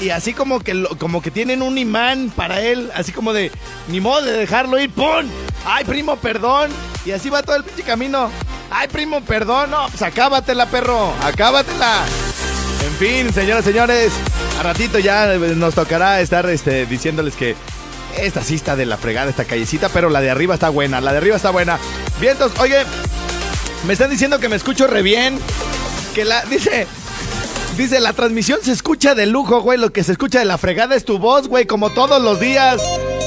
Y 0.00 0.10
así 0.10 0.34
como 0.34 0.60
que 0.60 0.74
lo- 0.74 0.90
como 0.98 1.22
que 1.22 1.30
tienen 1.30 1.62
un 1.62 1.78
imán 1.78 2.30
para 2.34 2.60
él, 2.60 2.90
así 2.94 3.12
como 3.12 3.32
de 3.32 3.50
ni 3.88 4.00
modo 4.00 4.22
de 4.22 4.32
dejarlo 4.32 4.78
ir, 4.78 4.90
¡pum! 4.90 5.24
¡Ay, 5.64 5.84
primo, 5.84 6.16
perdón! 6.16 6.70
Y 7.06 7.12
así 7.12 7.30
va 7.30 7.42
todo 7.42 7.56
el 7.56 7.64
pinche 7.64 7.82
camino. 7.82 8.30
¡Ay, 8.70 8.88
primo, 8.88 9.22
perdón! 9.22 9.70
No, 9.70 9.86
pues 9.88 10.02
acábatela, 10.02 10.66
perro, 10.66 11.14
acábatela. 11.22 12.04
En 12.86 12.92
fin, 12.96 13.32
señoras, 13.32 13.64
señores, 13.64 14.12
a 14.60 14.62
ratito 14.62 14.98
ya 14.98 15.26
nos 15.34 15.74
tocará 15.74 16.20
estar 16.20 16.48
este, 16.50 16.84
diciéndoles 16.86 17.34
que 17.34 17.56
esta 18.18 18.42
sí 18.42 18.54
está 18.56 18.76
de 18.76 18.86
la 18.86 18.96
fregada, 18.98 19.30
esta 19.30 19.44
callecita, 19.44 19.88
pero 19.88 20.10
la 20.10 20.20
de 20.20 20.30
arriba 20.30 20.54
está 20.54 20.68
buena, 20.68 21.00
la 21.00 21.12
de 21.12 21.18
arriba 21.18 21.36
está 21.36 21.50
buena. 21.50 21.78
Vientos, 22.20 22.52
oye, 22.60 22.78
me 23.86 23.92
están 23.94 24.10
diciendo 24.10 24.38
que 24.40 24.48
me 24.48 24.56
escucho 24.56 24.86
re 24.86 25.02
bien, 25.02 25.38
que 26.14 26.24
la, 26.24 26.42
dice, 26.44 26.86
dice, 27.76 28.00
la 28.00 28.12
transmisión 28.12 28.60
se 28.62 28.72
escucha 28.72 29.14
de 29.14 29.26
lujo, 29.26 29.60
güey, 29.60 29.78
lo 29.78 29.92
que 29.92 30.04
se 30.04 30.12
escucha 30.12 30.38
de 30.38 30.44
la 30.44 30.58
fregada 30.58 30.94
es 30.94 31.04
tu 31.04 31.18
voz, 31.18 31.48
güey, 31.48 31.66
como 31.66 31.90
todos 31.90 32.20
los 32.22 32.40
días. 32.40 32.80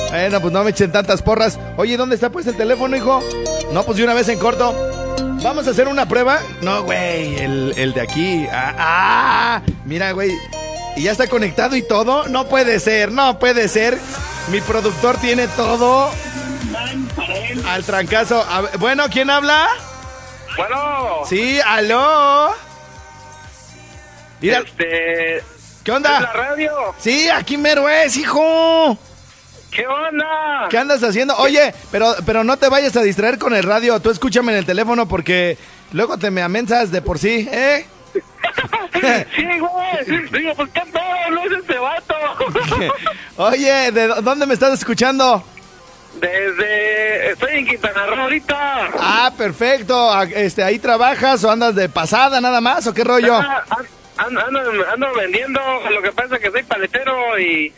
Bueno, 0.10 0.42
pues 0.42 0.54
no 0.54 0.64
me 0.64 0.72
echen 0.72 0.92
tantas 0.92 1.22
porras. 1.22 1.60
Oye, 1.78 1.98
¿dónde 1.98 2.16
está 2.16 2.32
pues 2.32 2.48
el 2.48 2.56
teléfono, 2.58 2.96
hijo? 2.96 3.22
No, 3.72 3.84
pues 3.84 3.98
de 3.98 4.04
una 4.04 4.14
vez 4.14 4.28
en 4.30 4.40
corto. 4.40 4.74
¿Vamos 5.44 5.68
a 5.68 5.72
hacer 5.72 5.88
una 5.88 6.08
prueba? 6.08 6.40
No, 6.62 6.84
güey, 6.84 7.36
el, 7.38 7.74
el 7.78 7.94
de 7.94 8.02
aquí. 8.02 8.46
Ah, 8.52 8.74
ah, 8.78 9.62
mira, 9.86 10.12
güey. 10.12 10.32
¿Y 10.98 11.04
ya 11.04 11.12
está 11.12 11.28
conectado 11.28 11.76
y 11.76 11.82
todo? 11.82 12.28
No 12.28 12.48
puede 12.48 12.80
ser, 12.80 13.12
no 13.12 13.40
puede 13.40 13.68
ser. 13.68 13.98
Mi 14.52 14.60
productor 14.62 15.18
tiene 15.18 15.48
todo. 15.50 16.10
Al 17.68 17.84
trancazo. 17.84 18.44
A 18.50 18.62
ver, 18.62 18.78
bueno, 18.80 19.06
¿quién 19.10 19.30
habla? 19.30 19.68
Bueno, 20.58 21.26
Sí, 21.28 21.60
aló. 21.66 22.50
Mira, 24.42 24.60
este, 24.60 24.84
¿qué 24.86 25.42
¿es 25.84 25.88
la 25.88 25.96
onda? 25.96 26.32
radio? 26.34 26.72
Sí, 26.98 27.30
aquí 27.30 27.58
mero 27.58 27.88
es, 27.90 28.16
hijo. 28.18 28.98
¿Qué 29.72 29.86
onda? 29.86 30.68
¿Qué 30.70 30.78
andas 30.78 31.04
haciendo? 31.04 31.36
Oye, 31.38 31.74
pero, 31.92 32.16
pero 32.26 32.44
no 32.44 32.58
te 32.58 32.70
vayas 32.70 32.96
a 32.96 33.02
distraer 33.02 33.38
con 33.38 33.54
el 33.56 33.64
radio. 33.64 34.00
Tú 34.00 34.10
escúchame 34.10 34.52
en 34.52 34.60
el 34.60 34.66
teléfono 34.66 35.08
porque 35.08 35.58
luego 35.92 36.18
te 36.18 36.32
me 36.32 36.42
amensas 36.42 36.92
de 36.92 37.02
por 37.02 37.20
sí, 37.20 37.48
¿eh? 37.52 37.86
Sí, 39.36 39.44
güey. 39.60 40.28
Digo, 40.32 40.56
pues 40.56 40.70
qué 40.74 40.82
pedo, 40.82 41.30
no 41.32 41.44
es 41.44 41.52
este 41.62 41.78
vato. 41.78 42.16
Oye, 43.38 43.92
¿de 43.92 44.08
dó- 44.08 44.22
dónde 44.22 44.46
me 44.46 44.54
estás 44.56 44.74
escuchando? 44.74 45.44
Desde, 46.20 47.32
estoy 47.32 47.60
en 47.60 47.68
Quintana 47.68 48.08
Roo 48.08 48.22
ahorita. 48.24 48.90
Ah, 49.00 49.32
perfecto. 49.38 50.12
Ah, 50.12 50.24
Este, 50.26 50.64
¿Ahí 50.64 50.80
trabajas 50.80 51.44
o 51.44 51.52
andas 51.52 51.76
de 51.76 51.88
pasada 51.88 52.42
nada 52.42 52.60
más 52.60 52.88
o 52.88 52.94
qué 52.94 53.04
rollo? 53.04 53.36
Ah, 53.36 53.64
an- 53.70 53.88
Ando, 54.26 54.42
ando, 54.46 54.60
ando 54.92 55.14
vendiendo, 55.16 55.60
lo 55.90 56.02
que 56.02 56.12
pasa 56.12 56.36
es 56.36 56.42
que 56.42 56.52
soy 56.52 56.64
paletero 56.64 57.40
y 57.40 57.74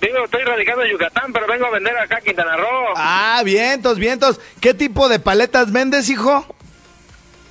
digo, 0.00 0.24
estoy 0.24 0.42
radicado 0.44 0.84
en 0.84 0.92
Yucatán, 0.92 1.32
pero 1.32 1.46
vengo 1.46 1.66
a 1.66 1.70
vender 1.70 1.96
acá 1.98 2.18
a 2.18 2.20
Quintana 2.20 2.56
Roo. 2.56 2.94
Ah, 2.96 3.42
vientos, 3.44 3.98
vientos. 3.98 4.40
¿Qué 4.60 4.72
tipo 4.72 5.08
de 5.08 5.18
paletas 5.18 5.72
vendes, 5.72 6.08
hijo? 6.08 6.46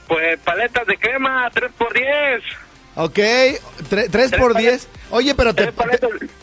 Pues 0.08 0.40
paletas 0.40 0.88
de 0.88 0.98
crema, 0.98 1.50
3 1.54 1.72
por 1.78 1.94
10 1.94 2.42
Ok, 2.96 3.16
tre- 3.90 4.10
tres 4.10 4.32
por 4.32 4.54
paletas. 4.54 4.58
diez. 4.58 4.88
Oye, 5.12 5.36
pero 5.36 5.54
te, 5.54 5.68
te, 5.72 6.00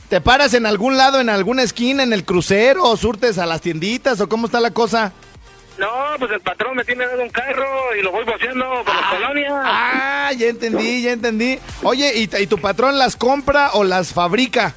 te 0.09 0.21
paras 0.21 0.55
en 0.55 0.65
algún 0.67 0.97
lado, 0.97 1.21
en 1.21 1.29
alguna 1.29 1.63
esquina, 1.63 2.03
en 2.03 2.13
el 2.13 2.25
crucero, 2.25 2.85
o 2.85 2.97
surtes 2.97 3.39
a 3.39 3.47
las 3.47 3.61
tienditas, 3.61 4.21
o 4.21 4.29
cómo 4.29 4.47
está 4.47 4.61
la 4.61 4.71
cosa? 4.71 5.13
No, 5.79 5.89
pues 6.19 6.31
el 6.33 6.41
patrón 6.41 6.75
me 6.77 6.85
tiene 6.85 7.07
dado 7.07 7.23
un 7.23 7.29
carro 7.29 7.95
y 7.99 8.03
lo 8.03 8.11
voy 8.11 8.25
vaciando 8.25 8.83
por 8.85 8.95
las 8.95 9.05
colonias. 9.13 9.53
Ah, 9.55 10.31
ya 10.37 10.47
entendí, 10.47 11.03
ya 11.03 11.13
entendí. 11.13 11.59
Oye, 11.83 12.13
¿y, 12.17 12.31
y 12.43 12.47
tu 12.47 12.59
patrón 12.59 12.99
las 12.99 13.17
compra 13.17 13.71
o 13.75 13.85
las 13.85 14.13
fabrica? 14.13 14.73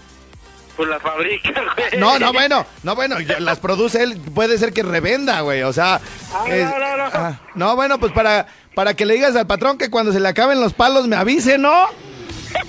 Pues 0.75 0.89
la 0.89 0.99
fabrica, 0.99 1.51
güey. 1.77 1.99
No, 1.99 2.19
no, 2.19 2.33
bueno, 2.33 2.65
no, 2.83 2.95
bueno, 2.95 3.17
las 3.39 3.59
produce 3.59 4.03
él, 4.03 4.17
puede 4.33 4.57
ser 4.57 4.73
que 4.73 4.83
revenda, 4.83 5.41
güey, 5.41 5.63
o 5.63 5.71
sea... 5.73 5.99
Ah, 6.33 6.45
es- 6.47 6.65
no, 6.65 6.79
no, 6.79 6.97
no. 6.97 7.03
ah, 7.13 7.39
no, 7.55 7.75
bueno, 7.75 7.99
pues 7.99 8.11
para, 8.13 8.47
para 8.75 8.93
que 8.93 9.05
le 9.05 9.13
digas 9.15 9.35
al 9.35 9.47
patrón 9.47 9.77
que 9.77 9.89
cuando 9.89 10.11
se 10.13 10.19
le 10.19 10.27
acaben 10.29 10.59
los 10.61 10.73
palos 10.73 11.07
me 11.07 11.15
avise, 11.15 11.57
¿no? 11.57 11.73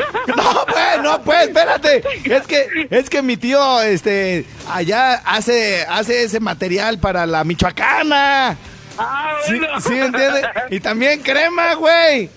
No, 0.37 0.65
pues, 0.67 1.03
no, 1.03 1.23
pues, 1.23 1.49
espérate. 1.49 2.03
Es 2.25 2.47
que, 2.47 2.89
es 2.91 3.11
que 3.11 3.23
mi 3.23 3.37
tío, 3.37 3.83
este, 3.83 4.45
allá 4.71 5.15
hace, 5.25 5.85
hace 5.89 6.25
ese 6.25 6.41
material 6.41 6.99
para 6.99 7.27
la 7.27 7.45
michoacana. 7.45 8.57
Ah, 8.99 9.37
Sí, 9.47 9.59
bueno. 9.59 9.81
sí, 9.81 9.99
¿entiendes? 9.99 10.45
Y 10.71 10.81
también 10.81 11.21
crema, 11.23 11.75
güey. 11.75 12.29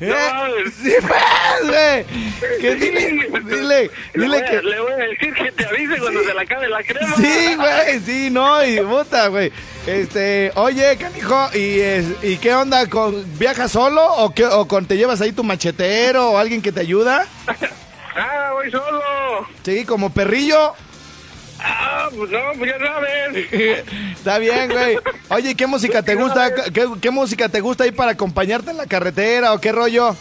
¿Eh? 0.00 0.08
No, 0.08 0.70
Sí, 0.82 0.92
pues, 1.00 1.70
güey. 1.70 2.60
Que 2.60 2.74
dile, 2.74 3.10
dile, 3.44 3.62
le, 3.62 3.90
dile 4.14 4.38
a, 4.38 4.44
que... 4.44 4.62
le 4.62 4.80
voy 4.80 4.92
a 4.92 4.96
decir 4.96 5.34
que 5.34 5.52
te 5.52 5.66
avise 5.66 5.98
cuando 5.98 6.22
se 6.24 6.34
le 6.34 6.40
acabe 6.40 6.68
la 6.68 6.82
crema. 6.82 7.16
Sí, 7.16 7.54
güey, 7.56 8.00
sí, 8.04 8.28
no, 8.30 8.64
y 8.64 8.80
puta, 8.80 9.28
güey. 9.28 9.52
Este, 9.86 10.50
oye, 10.54 10.96
canijo, 10.96 11.48
¿y, 11.54 11.78
es- 11.80 12.06
¿y 12.24 12.38
qué 12.38 12.54
onda? 12.54 12.86
Con, 12.88 13.22
¿Viajas 13.38 13.70
solo 13.72 14.02
o, 14.16 14.32
qué, 14.34 14.46
o 14.46 14.66
con, 14.66 14.86
te 14.86 14.96
llevas 14.96 15.20
ahí 15.20 15.32
tu 15.32 15.44
machetero 15.44 16.30
o 16.30 16.38
alguien 16.38 16.62
que 16.62 16.72
te 16.72 16.80
ayuda? 16.80 17.26
Ah, 18.16 18.50
voy 18.52 18.70
solo. 18.70 19.00
Sí, 19.64 19.84
como 19.84 20.08
perrillo. 20.14 20.72
Ah, 21.58 22.08
pues 22.16 22.30
no, 22.30 22.38
pues 22.56 22.70
ya 22.70 22.78
sabes. 22.78 23.52
Está 24.16 24.38
bien, 24.38 24.70
güey. 24.70 24.98
Oye, 25.30 25.50
¿y 25.50 25.54
¿qué 25.56 25.66
música 25.66 26.00
te 26.00 26.14
gusta? 26.14 26.54
¿Qué, 26.72 26.86
qué 27.00 27.10
música 27.10 27.48
te 27.48 27.60
gusta 27.60 27.82
ahí 27.82 27.90
para 27.90 28.12
acompañarte 28.12 28.70
en 28.70 28.76
la 28.76 28.86
carretera 28.86 29.52
o 29.52 29.60
qué 29.60 29.72
rollo? 29.72 30.14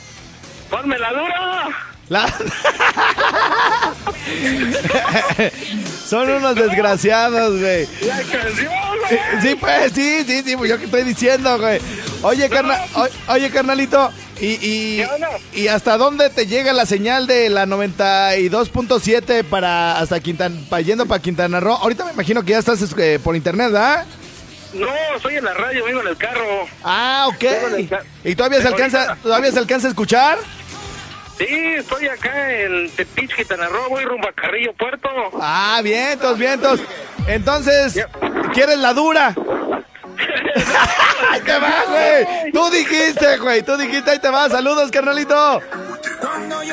Ponme 0.71 0.97
la 0.97 1.11
dura. 1.13 1.69
La- 2.09 2.27
Son 6.07 6.29
unos 6.29 6.55
desgraciados, 6.55 7.59
güey. 7.59 7.87
La 8.01 8.17
canción, 8.17 8.71
güey. 9.09 9.41
Sí, 9.41 9.55
pues, 9.55 9.91
sí, 9.93 10.23
sí, 10.27 10.43
sí, 10.45 10.55
pues 10.57 10.69
yo 10.69 10.77
que 10.77 10.85
estoy 10.85 11.03
diciendo, 11.03 11.57
güey. 11.59 11.79
Oye, 12.21 12.49
carna, 12.49 12.77
oye, 13.27 13.49
carnalito, 13.49 14.11
y, 14.39 14.47
y, 14.65 15.05
y 15.53 15.67
hasta 15.67 15.97
dónde 15.97 16.29
te 16.29 16.45
llega 16.47 16.71
la 16.73 16.85
señal 16.85 17.27
de 17.27 17.49
la 17.49 17.65
92.7 17.65 19.43
para 19.43 19.99
hasta 19.99 20.19
Quintana, 20.19 20.55
para 20.69 20.81
yendo 20.81 21.05
para 21.05 21.21
Quintana 21.21 21.59
Roo? 21.59 21.73
Ahorita 21.75 22.05
me 22.05 22.11
imagino 22.13 22.43
que 22.43 22.51
ya 22.51 22.59
estás 22.59 22.79
eh, 22.97 23.19
por 23.23 23.35
internet, 23.35 23.71
¿verdad? 23.71 24.05
No, 24.73 24.87
estoy 25.15 25.35
en 25.35 25.45
la 25.45 25.53
radio, 25.53 25.85
vengo 25.85 26.01
en 26.01 26.07
el 26.07 26.17
carro. 26.17 26.65
Ah, 26.83 27.27
ok. 27.29 27.43
¿Y 28.23 28.35
todavía 28.35 28.61
se 28.61 28.67
alcanza, 28.69 29.17
todavía 29.21 29.51
se 29.51 29.59
alcanza 29.59 29.87
a 29.87 29.89
escuchar? 29.91 30.39
Sí, 31.37 31.75
estoy 31.77 32.07
acá 32.07 32.51
en 32.51 32.89
Tepich, 32.91 33.35
Quintana 33.35 33.67
Roo, 33.67 33.89
voy 33.89 34.03
rumbo 34.03 34.27
a 34.27 34.33
Carrillo 34.33 34.73
Puerto. 34.73 35.09
Ah, 35.41 35.81
vientos, 35.83 36.37
vientos. 36.37 36.79
Entonces. 37.27 38.05
¿quieres 38.53 38.77
la 38.77 38.93
dura? 38.93 39.35
Ahí 41.31 41.41
te 41.41 41.59
va, 41.59 41.83
güey. 41.87 42.51
Tú 42.51 42.69
dijiste, 42.69 43.37
güey. 43.37 43.63
Tú 43.63 43.75
dijiste, 43.77 44.11
ahí 44.11 44.19
te 44.19 44.29
va. 44.29 44.49
Saludos, 44.49 44.91
carnalito. 44.91 45.61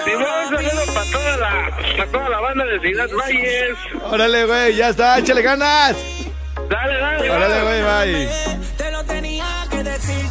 Simón, 0.05 0.26
saludos 0.50 0.90
para 0.95 1.11
toda 1.11 1.37
la, 1.37 1.76
para 1.97 2.11
toda 2.11 2.29
la 2.29 2.40
banda 2.40 2.64
de 2.67 2.81
Ciudad 2.81 3.09
Valles. 3.17 3.76
Órale, 4.02 4.45
güey, 4.45 4.76
ya 4.76 4.90
está. 4.90 5.19
Échale 5.19 5.43
ganas. 5.43 5.97
Dale, 6.69 6.99
dale, 6.99 7.31
Órale, 7.31 7.62
güey, 7.62 7.83
bye. 7.83 8.29
Te 8.76 8.90
lo 8.90 9.05
tenía 9.05 9.67
que 9.71 9.83
decir, 9.83 10.25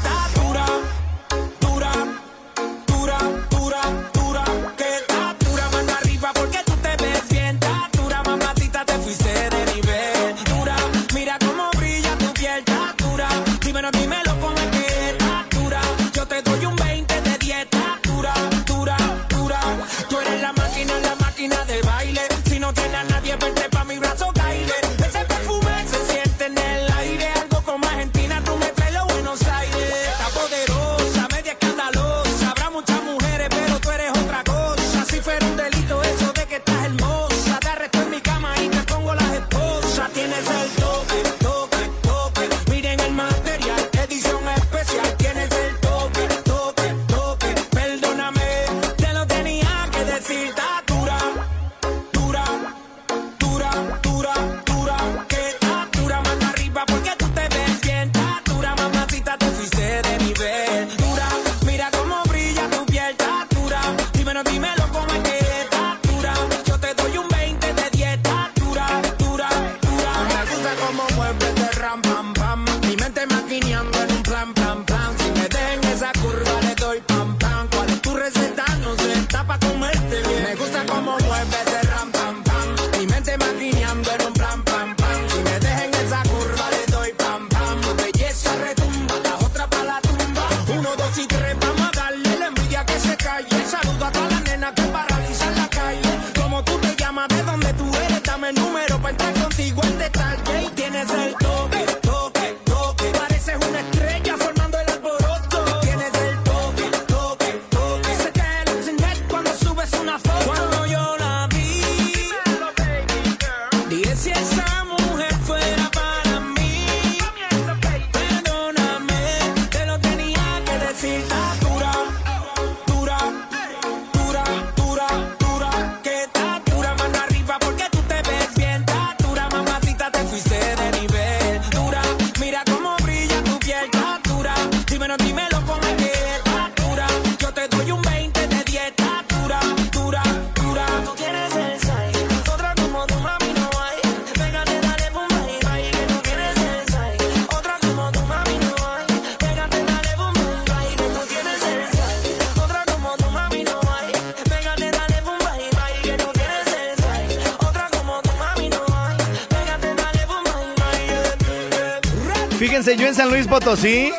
Potosí 163.60 164.14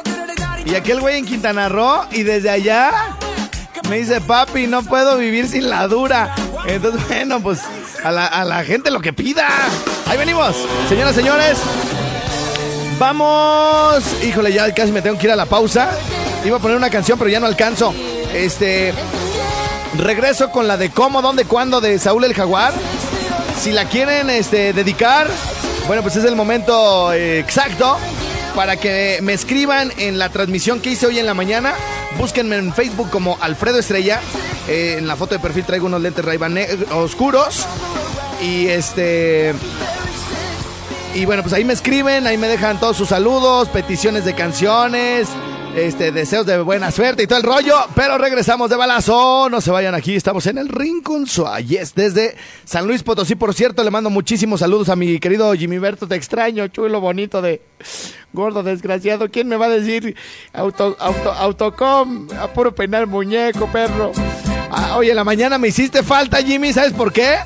y 0.66 0.74
aquel 0.74 1.00
güey 1.00 1.16
en 1.16 1.24
Quintana 1.24 1.70
Roo 1.70 2.04
y 2.10 2.24
desde 2.24 2.50
allá 2.50 3.16
me 3.88 3.96
dice, 3.98 4.20
papi, 4.20 4.66
no 4.66 4.82
puedo 4.82 5.16
vivir 5.16 5.48
sin 5.48 5.70
la 5.70 5.88
dura. 5.88 6.34
Entonces, 6.66 7.00
bueno, 7.08 7.40
pues 7.40 7.60
a 8.04 8.10
la, 8.10 8.26
a 8.26 8.44
la 8.44 8.62
gente 8.64 8.90
lo 8.90 9.00
que 9.00 9.14
pida. 9.14 9.48
Ahí 10.06 10.18
venimos, 10.18 10.54
señoras, 10.90 11.14
señores. 11.14 11.58
Vamos. 12.98 14.04
Híjole, 14.22 14.52
ya 14.52 14.72
casi 14.74 14.92
me 14.92 15.00
tengo 15.00 15.18
que 15.18 15.26
ir 15.26 15.32
a 15.32 15.36
la 15.36 15.46
pausa. 15.46 15.90
Iba 16.44 16.58
a 16.58 16.60
poner 16.60 16.76
una 16.76 16.90
canción, 16.90 17.18
pero 17.18 17.30
ya 17.30 17.40
no 17.40 17.46
alcanzo. 17.46 17.94
Este. 18.34 18.92
Regreso 19.96 20.50
con 20.50 20.68
la 20.68 20.76
de 20.76 20.90
cómo, 20.90 21.22
dónde, 21.22 21.46
cuándo 21.46 21.80
de 21.80 21.98
Saúl 21.98 22.24
el 22.24 22.34
Jaguar. 22.34 22.74
Si 23.58 23.72
la 23.72 23.86
quieren 23.86 24.28
este, 24.28 24.74
dedicar, 24.74 25.28
bueno, 25.86 26.02
pues 26.02 26.16
es 26.16 26.24
el 26.26 26.36
momento 26.36 27.12
eh, 27.14 27.38
exacto 27.38 27.96
para 28.54 28.76
que 28.76 29.18
me 29.22 29.32
escriban 29.32 29.92
en 29.96 30.18
la 30.18 30.28
transmisión 30.28 30.80
que 30.80 30.90
hice 30.90 31.06
hoy 31.06 31.18
en 31.18 31.26
la 31.26 31.34
mañana. 31.34 31.74
Búsquenme 32.18 32.56
en 32.56 32.72
Facebook 32.72 33.10
como 33.10 33.38
Alfredo 33.40 33.78
Estrella. 33.78 34.20
Eh, 34.68 34.96
en 34.98 35.06
la 35.06 35.16
foto 35.16 35.34
de 35.34 35.40
perfil 35.40 35.64
traigo 35.64 35.86
unos 35.86 36.00
lentes 36.00 36.24
ray 36.24 36.38
oscuros. 36.92 37.66
Y 38.42 38.66
este. 38.68 39.54
Y 41.14 41.24
bueno, 41.24 41.42
pues 41.42 41.52
ahí 41.52 41.64
me 41.64 41.72
escriben, 41.72 42.26
ahí 42.26 42.38
me 42.38 42.46
dejan 42.46 42.78
todos 42.78 42.96
sus 42.96 43.08
saludos, 43.08 43.68
peticiones 43.68 44.24
de 44.24 44.34
canciones, 44.34 45.28
este, 45.76 46.12
deseos 46.12 46.46
de 46.46 46.60
buena 46.60 46.90
suerte 46.90 47.22
y 47.22 47.26
todo 47.26 47.38
el 47.38 47.44
rollo. 47.44 47.76
Pero 47.94 48.18
regresamos 48.18 48.70
de 48.70 48.76
balazo. 48.76 49.48
No 49.50 49.60
se 49.60 49.70
vayan 49.70 49.94
aquí, 49.94 50.14
estamos 50.14 50.46
en 50.46 50.58
el 50.58 50.68
Rincón 50.68 51.26
Suárez 51.26 51.94
desde 51.94 52.36
San 52.64 52.86
Luis 52.86 53.02
Potosí. 53.02 53.34
Por 53.34 53.54
cierto, 53.54 53.82
le 53.82 53.90
mando 53.90 54.10
muchísimos 54.10 54.60
saludos 54.60 54.88
a 54.88 54.96
mi 54.96 55.18
querido 55.18 55.52
Jimmy 55.54 55.78
Berto. 55.78 56.06
Te 56.06 56.16
extraño, 56.16 56.68
chulo, 56.68 57.00
bonito 57.00 57.40
de 57.42 57.62
gordo, 58.32 58.62
desgraciado. 58.62 59.30
¿Quién 59.30 59.48
me 59.48 59.56
va 59.56 59.66
a 59.66 59.70
decir 59.70 60.16
auto, 60.52 60.96
auto, 60.98 61.32
autocom? 61.32 62.28
A 62.38 62.48
puro 62.48 62.74
peinar 62.74 63.06
muñeco, 63.06 63.66
perro. 63.66 64.12
Ah, 64.70 64.96
oye, 64.96 65.10
en 65.10 65.16
la 65.16 65.24
mañana 65.24 65.58
me 65.58 65.68
hiciste 65.68 66.02
falta, 66.02 66.38
Jimmy. 66.38 66.72
¿Sabes 66.72 66.92
por 66.92 67.12
qué? 67.12 67.38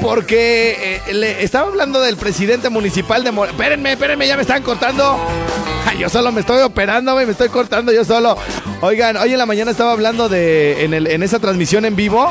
Porque 0.00 1.00
eh, 1.06 1.14
le 1.14 1.42
estaba 1.42 1.68
hablando 1.68 2.00
del 2.00 2.16
presidente 2.16 2.68
municipal 2.68 3.24
de 3.24 3.32
Morelia. 3.32 3.56
Espérenme, 3.56 3.92
espérenme, 3.92 4.26
ya 4.26 4.36
me 4.36 4.42
están 4.42 4.62
cortando. 4.62 5.18
yo 5.98 6.08
solo 6.08 6.32
me 6.32 6.40
estoy 6.40 6.62
operando, 6.62 7.16
me 7.16 7.24
estoy 7.24 7.48
cortando 7.48 7.92
yo 7.92 8.04
solo. 8.04 8.36
Oigan, 8.80 9.16
hoy 9.16 9.32
en 9.32 9.38
la 9.38 9.46
mañana 9.46 9.70
estaba 9.70 9.92
hablando 9.92 10.28
de. 10.28 10.84
En, 10.84 10.94
el, 10.94 11.06
en 11.06 11.22
esa 11.22 11.38
transmisión 11.38 11.84
en 11.84 11.96
vivo 11.96 12.30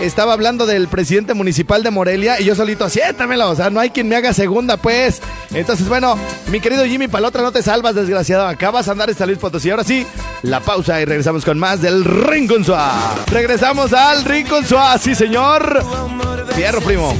estaba 0.00 0.32
hablando 0.32 0.66
del 0.66 0.88
presidente 0.88 1.34
municipal 1.34 1.82
de 1.82 1.90
Morelia 1.90 2.40
y 2.40 2.44
yo 2.44 2.54
solito, 2.54 2.88
siéntamelo, 2.88 3.50
o 3.50 3.56
sea, 3.56 3.70
no 3.70 3.80
hay 3.80 3.90
quien 3.90 4.08
me 4.08 4.16
haga 4.16 4.32
segunda, 4.32 4.76
pues. 4.76 5.20
Entonces, 5.52 5.88
bueno, 5.88 6.18
mi 6.48 6.60
querido 6.60 6.84
Jimmy 6.84 7.08
Palotra, 7.08 7.42
no 7.42 7.52
te 7.52 7.62
salvas, 7.62 7.94
desgraciado. 7.94 8.46
Acabas 8.46 8.86
de 8.86 8.92
andar 8.92 9.10
en 9.10 9.26
Luis 9.26 9.38
Potosí. 9.38 9.70
Ahora 9.70 9.84
sí, 9.84 10.06
la 10.42 10.60
pausa 10.60 11.00
y 11.00 11.04
regresamos 11.04 11.44
con 11.44 11.58
más 11.58 11.82
del 11.82 12.04
Rincón 12.04 12.64
Suá. 12.64 13.14
Regresamos 13.30 13.92
al 13.92 14.24
Rincón 14.24 14.64
Suá, 14.64 14.96
sí, 14.98 15.14
señor. 15.14 15.84
Fierro, 16.54 16.80
primo. 16.80 17.14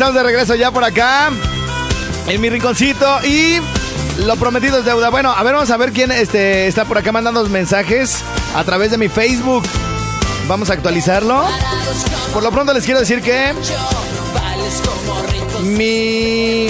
Estamos 0.00 0.14
de 0.14 0.22
regreso 0.22 0.54
ya 0.54 0.70
por 0.70 0.82
acá. 0.82 1.28
En 2.26 2.40
mi 2.40 2.48
rinconcito. 2.48 3.06
Y 3.22 3.60
lo 4.24 4.34
prometido 4.36 4.78
es 4.78 4.84
deuda. 4.86 5.10
Bueno, 5.10 5.30
a 5.30 5.42
ver, 5.42 5.52
vamos 5.52 5.70
a 5.70 5.76
ver 5.76 5.92
quién 5.92 6.10
este, 6.10 6.66
está 6.68 6.86
por 6.86 6.96
acá 6.96 7.12
mandando 7.12 7.44
mensajes 7.50 8.22
a 8.54 8.64
través 8.64 8.90
de 8.92 8.96
mi 8.96 9.10
Facebook. 9.10 9.62
Vamos 10.48 10.70
a 10.70 10.72
actualizarlo. 10.72 11.44
Por 12.32 12.42
lo 12.42 12.50
pronto 12.50 12.72
les 12.72 12.86
quiero 12.86 12.98
decir 12.98 13.20
que 13.20 13.52
mi 15.64 16.68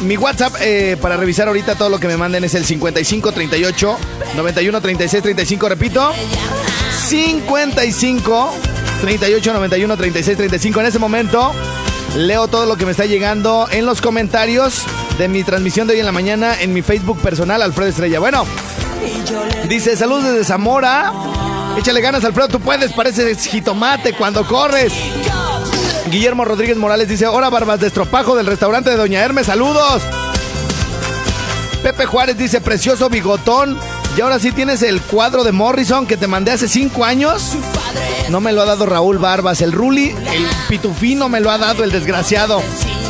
mi 0.00 0.16
WhatsApp 0.16 0.54
eh, 0.62 0.96
para 1.00 1.16
revisar 1.16 1.46
ahorita 1.46 1.76
todo 1.76 1.90
lo 1.90 2.00
que 2.00 2.08
me 2.08 2.16
manden 2.16 2.42
es 2.42 2.56
el 2.56 2.64
55 2.64 3.30
38 3.30 3.98
91 4.34 4.80
36 4.80 5.22
35. 5.22 5.68
Repito, 5.68 6.12
55 7.06 8.54
38 9.00 9.52
91 9.52 9.96
36 9.96 10.36
35. 10.36 10.80
En 10.80 10.86
ese 10.86 10.98
momento 10.98 11.52
Leo 12.16 12.48
todo 12.48 12.64
lo 12.64 12.76
que 12.76 12.86
me 12.86 12.92
está 12.92 13.04
llegando 13.04 13.68
en 13.70 13.84
los 13.84 14.00
comentarios 14.00 14.84
de 15.18 15.28
mi 15.28 15.44
transmisión 15.44 15.86
de 15.86 15.92
hoy 15.92 16.00
en 16.00 16.06
la 16.06 16.12
mañana 16.12 16.58
en 16.58 16.72
mi 16.72 16.80
Facebook 16.80 17.20
personal, 17.20 17.60
Alfredo 17.60 17.90
Estrella. 17.90 18.18
Bueno, 18.20 18.46
dice, 19.68 19.96
saludos 19.96 20.24
desde 20.24 20.44
Zamora. 20.44 21.12
Échale 21.76 22.00
ganas, 22.00 22.24
Alfredo, 22.24 22.48
tú 22.48 22.60
puedes, 22.60 22.94
pareces 22.94 23.44
jitomate 23.46 24.14
cuando 24.14 24.46
corres. 24.46 24.94
Guillermo 26.10 26.46
Rodríguez 26.46 26.78
Morales 26.78 27.06
dice, 27.06 27.26
hola 27.26 27.50
barbas 27.50 27.80
de 27.80 27.88
estropajo 27.88 28.34
del 28.34 28.46
restaurante 28.46 28.88
de 28.88 28.96
Doña 28.96 29.20
Hermes, 29.20 29.46
saludos. 29.46 30.02
Pepe 31.82 32.06
Juárez 32.06 32.38
dice, 32.38 32.62
precioso 32.62 33.10
bigotón. 33.10 33.78
Y 34.16 34.20
ahora 34.22 34.38
sí 34.38 34.50
tienes 34.50 34.82
el 34.82 35.02
cuadro 35.02 35.44
de 35.44 35.52
Morrison 35.52 36.06
que 36.06 36.16
te 36.16 36.26
mandé 36.26 36.50
hace 36.50 36.68
cinco 36.68 37.04
años. 37.04 37.52
No 38.30 38.40
me 38.40 38.50
lo 38.50 38.62
ha 38.62 38.64
dado 38.64 38.86
Raúl 38.86 39.18
Barbas. 39.18 39.60
El 39.60 39.72
Ruli, 39.72 40.08
el 40.08 40.46
pitufino 40.70 41.28
me 41.28 41.40
lo 41.40 41.50
ha 41.50 41.58
dado 41.58 41.84
el 41.84 41.92
desgraciado. 41.92 42.62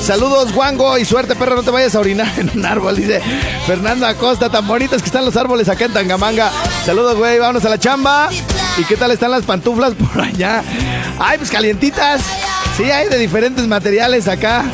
Saludos, 0.02 0.52
Wango, 0.52 0.98
y 0.98 1.04
suerte, 1.04 1.36
perro, 1.36 1.54
no 1.54 1.62
te 1.62 1.70
vayas 1.70 1.94
a 1.94 2.00
orinar 2.00 2.32
en 2.38 2.50
un 2.58 2.66
árbol, 2.66 2.96
dice 2.96 3.22
Fernando 3.66 4.04
Acosta. 4.04 4.50
Tan 4.50 4.66
bonitos 4.66 5.00
que 5.00 5.06
están 5.06 5.24
los 5.24 5.36
árboles 5.36 5.68
acá 5.68 5.84
en 5.84 5.92
Tangamanga. 5.92 6.50
Saludos, 6.84 7.16
güey, 7.16 7.38
vámonos 7.38 7.64
a 7.64 7.68
la 7.68 7.78
chamba. 7.78 8.28
¿Y 8.76 8.82
qué 8.82 8.96
tal 8.96 9.12
están 9.12 9.30
las 9.30 9.44
pantuflas 9.44 9.94
por 9.94 10.20
allá? 10.20 10.64
Ay, 11.20 11.38
pues 11.38 11.50
calientitas. 11.52 12.20
Sí, 12.76 12.82
hay 12.90 13.08
de 13.08 13.18
diferentes 13.18 13.64
materiales 13.68 14.26
acá. 14.26 14.64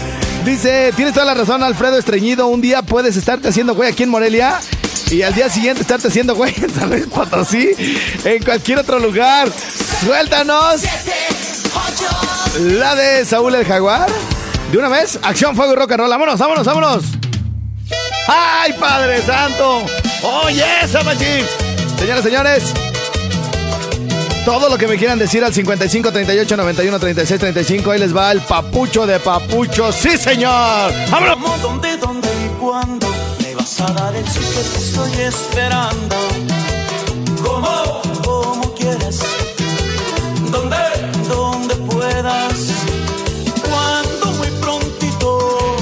Dice, 0.47 0.95
tienes 0.97 1.12
toda 1.12 1.27
la 1.27 1.35
razón, 1.35 1.62
Alfredo 1.62 1.99
Estreñido. 1.99 2.47
Un 2.47 2.62
día 2.62 2.81
puedes 2.81 3.18
estarte 3.18 3.49
haciendo 3.49 3.75
güey 3.75 3.90
aquí 3.90 4.05
en 4.05 4.09
Morelia 4.09 4.59
y 5.11 5.22
al 5.22 5.35
día 5.35 5.48
siguiente 5.50 5.83
estarte 5.83 6.09
haciendo 6.09 6.35
güey 6.35 6.55
en 6.57 6.72
San 6.72 6.90
Luis 6.90 7.07
Potosí, 7.07 7.70
en 8.24 8.42
cualquier 8.42 8.78
otro 8.78 8.98
lugar. 8.98 9.48
Suéltanos. 10.05 10.83
La 12.61 12.94
de 12.94 13.24
Saúl 13.24 13.55
el 13.55 13.64
Jaguar. 13.64 14.11
De 14.70 14.78
una 14.78 14.88
vez, 14.88 15.18
acción, 15.22 15.55
fuego 15.55 15.72
y 15.72 15.76
rock 15.76 15.92
and 15.92 16.00
roll. 16.00 16.11
Vámonos, 16.11 16.38
vámonos, 16.38 16.66
vámonos. 16.66 17.05
¡Ay, 18.26 18.72
Padre 18.78 19.20
Santo! 19.22 19.85
¡Oye, 20.22 20.64
machín! 21.05 21.44
Señores, 21.98 22.24
señores, 22.24 22.64
todo 24.44 24.68
lo 24.68 24.78
que 24.78 24.88
me 24.88 24.96
quieran 24.96 25.18
decir 25.18 25.44
al 25.44 25.55
55 25.55 26.11
38 26.11 26.57
91 26.57 26.98
36 26.98 27.40
35. 27.40 27.90
Ahí 27.90 28.00
les 28.00 28.16
va 28.16 28.33
el 28.33 28.40
papucho 28.40 29.07
de 29.07 29.20
papucho. 29.20 29.92
¡Sí, 29.92 30.16
señor! 30.16 30.92
¡Vámonos! 31.11 31.62
¿Dónde, 31.62 31.96
dónde 31.96 32.28
y 32.28 32.48
cuándo 32.61 33.12
me 33.53 33.57
vas 33.57 33.81
a 33.81 33.87
dar 33.93 34.15
el 34.15 34.27
sitio 34.27 34.62
que 34.73 34.79
estoy 34.79 35.12
esperando? 35.21 36.17
¿Cómo? 37.43 38.03
Como 38.25 38.75
quieras. 38.75 39.21
¿Dónde? 40.51 40.77
Donde 41.29 41.75
puedas. 41.91 42.59
Cuando 43.69 44.27
muy 44.38 44.51
prontito. 44.61 45.77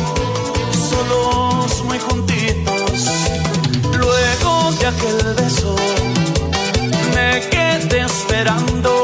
Solos, 0.89 1.85
muy 1.85 1.99
juntitos. 1.99 2.99
Luego 3.97 4.73
de 4.79 4.87
aquel 4.87 5.35
beso 5.35 5.75
me 7.15 7.41
quedé 7.51 8.03
esperando 8.03 9.00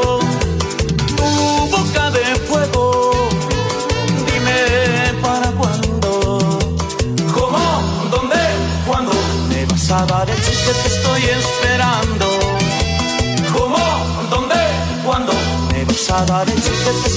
dar 16.87 17.16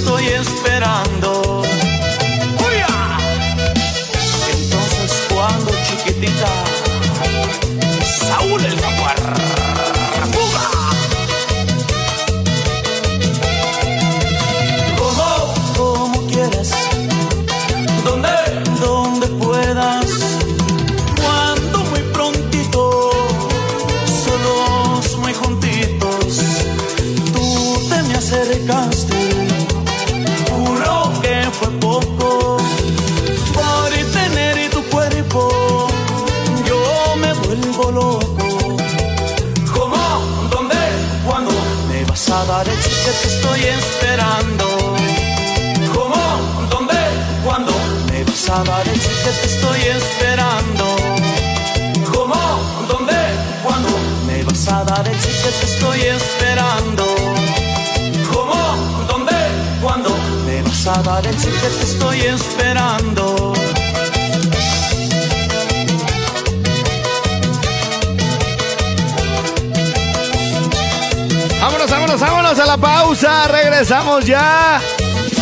Regresamos 73.90 74.26
ya 74.28 74.80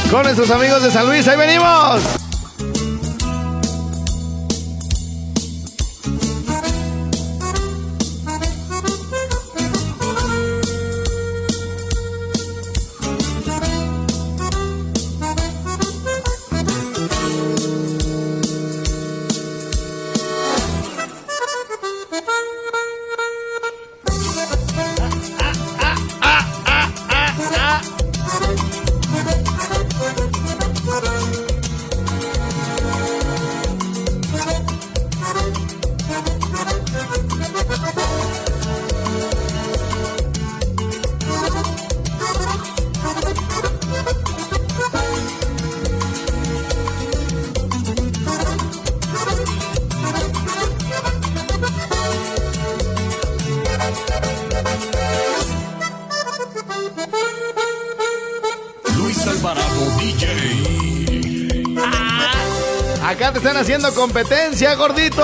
con 0.10 0.24
nuestros 0.24 0.50
amigos 0.52 0.82
de 0.82 0.90
San 0.90 1.06
Luis. 1.06 1.28
Ahí 1.28 1.36
venimos. 1.36 2.27
Competencia, 63.94 64.76
gordito. 64.76 65.24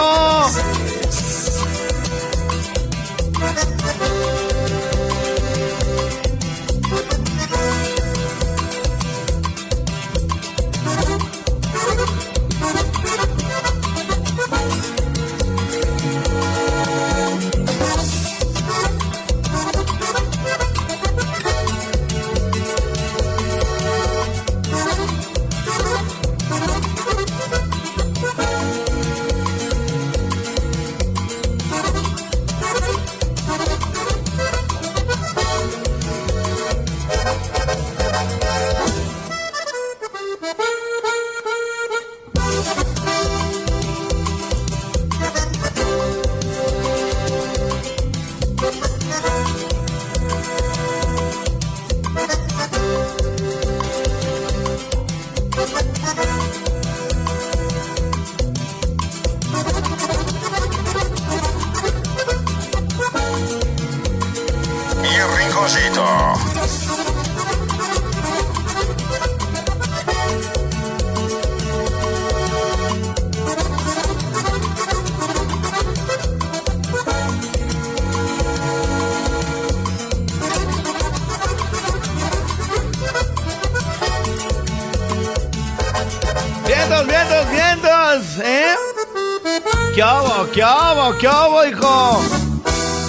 Hijo? 91.66 92.24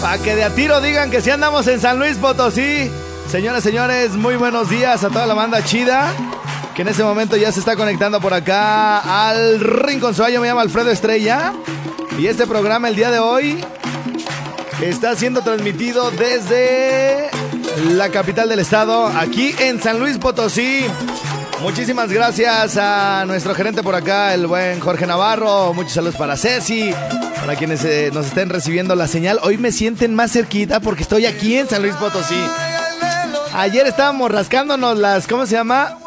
Para 0.01 0.19
que 0.23 0.35
de 0.37 0.45
a 0.45 0.51
tiro 0.51 0.81
digan 0.81 1.11
que 1.11 1.21
si 1.21 1.31
andamos 1.31 1.67
en 1.67 1.81
San 1.81 1.99
Luis 1.99 2.17
Potosí. 2.19 2.91
Señoras, 3.31 3.63
señores, 3.63 4.13
muy 4.13 4.37
buenos 4.37 4.69
días 4.69 5.03
a 5.03 5.09
toda 5.09 5.27
la 5.27 5.35
banda 5.35 5.65
chida. 5.65 6.13
Que 6.75 6.83
en 6.83 6.89
este 6.89 7.03
momento 7.03 7.37
ya 7.37 7.51
se 7.53 7.61
está 7.61 7.77
conectando 7.77 8.21
por 8.21 8.35
acá 8.35 9.29
al 9.29 9.61
Rincón 9.61 10.15
Suayo. 10.15 10.41
Me 10.41 10.49
llamo 10.49 10.61
Alfredo 10.61 10.91
Estrella. 10.91 11.53
Y 12.19 12.27
este 12.27 12.47
programa 12.47 12.89
el 12.89 12.97
día 12.97 13.11
de 13.11 13.19
hoy 13.19 13.65
está 14.81 15.17
siendo 15.17 15.41
transmitido 15.43 16.11
desde 16.11 17.31
la 17.91 18.11
capital 18.11 18.49
del 18.49 18.61
estado, 18.61 19.07
aquí 19.07 19.55
en 19.59 19.83
San 19.83 19.99
Luis 19.99 20.19
Potosí. 20.19 20.85
Muchísimas 21.61 22.11
gracias 22.11 22.77
a 22.77 23.25
nuestro 23.27 23.55
gerente 23.55 23.83
por 23.83 23.95
acá, 23.95 24.35
el 24.35 24.47
buen 24.47 24.81
Jorge 24.81 25.07
Navarro. 25.07 25.73
Muchos 25.73 25.93
saludos 25.93 26.17
para 26.17 26.37
Ceci, 26.37 26.95
para 27.45 27.59
quienes 27.59 27.85
eh, 27.85 28.11
nos 28.11 28.25
estén 28.25 28.49
recibiendo 28.49 28.97
la 28.97 29.07
señal. 29.07 29.39
Hoy 29.43 29.59
me 29.59 29.71
sienten 29.71 30.15
más 30.15 30.33
cerquita 30.33 30.81
porque 30.81 31.03
estoy 31.03 31.27
aquí 31.27 31.59
en 31.59 31.69
San 31.69 31.83
Luis 31.83 31.95
Potosí. 31.97 32.43
Ayer 33.53 33.87
estábamos 33.87 34.31
rascándonos 34.31 34.99
las, 34.99 35.27
¿cómo 35.27 35.45
se 35.45 35.53
llama? 35.53 35.99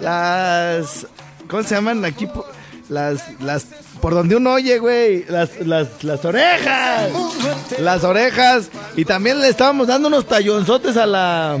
Las, 0.00 1.06
¿cómo 1.48 1.62
se 1.62 1.76
llaman 1.76 2.04
aquí? 2.04 2.28
Las, 2.88 3.22
las, 3.40 3.66
por 4.00 4.14
donde 4.14 4.34
uno 4.34 4.54
oye, 4.54 4.80
güey, 4.80 5.24
las, 5.28 5.60
las, 5.60 6.02
las 6.02 6.24
orejas. 6.24 7.08
Las 7.78 8.02
orejas. 8.02 8.68
Y 8.96 9.04
también 9.04 9.38
le 9.38 9.50
estábamos 9.50 9.86
dando 9.86 10.08
unos 10.08 10.26
tallonzotes 10.26 10.96
a 10.96 11.06
la, 11.06 11.56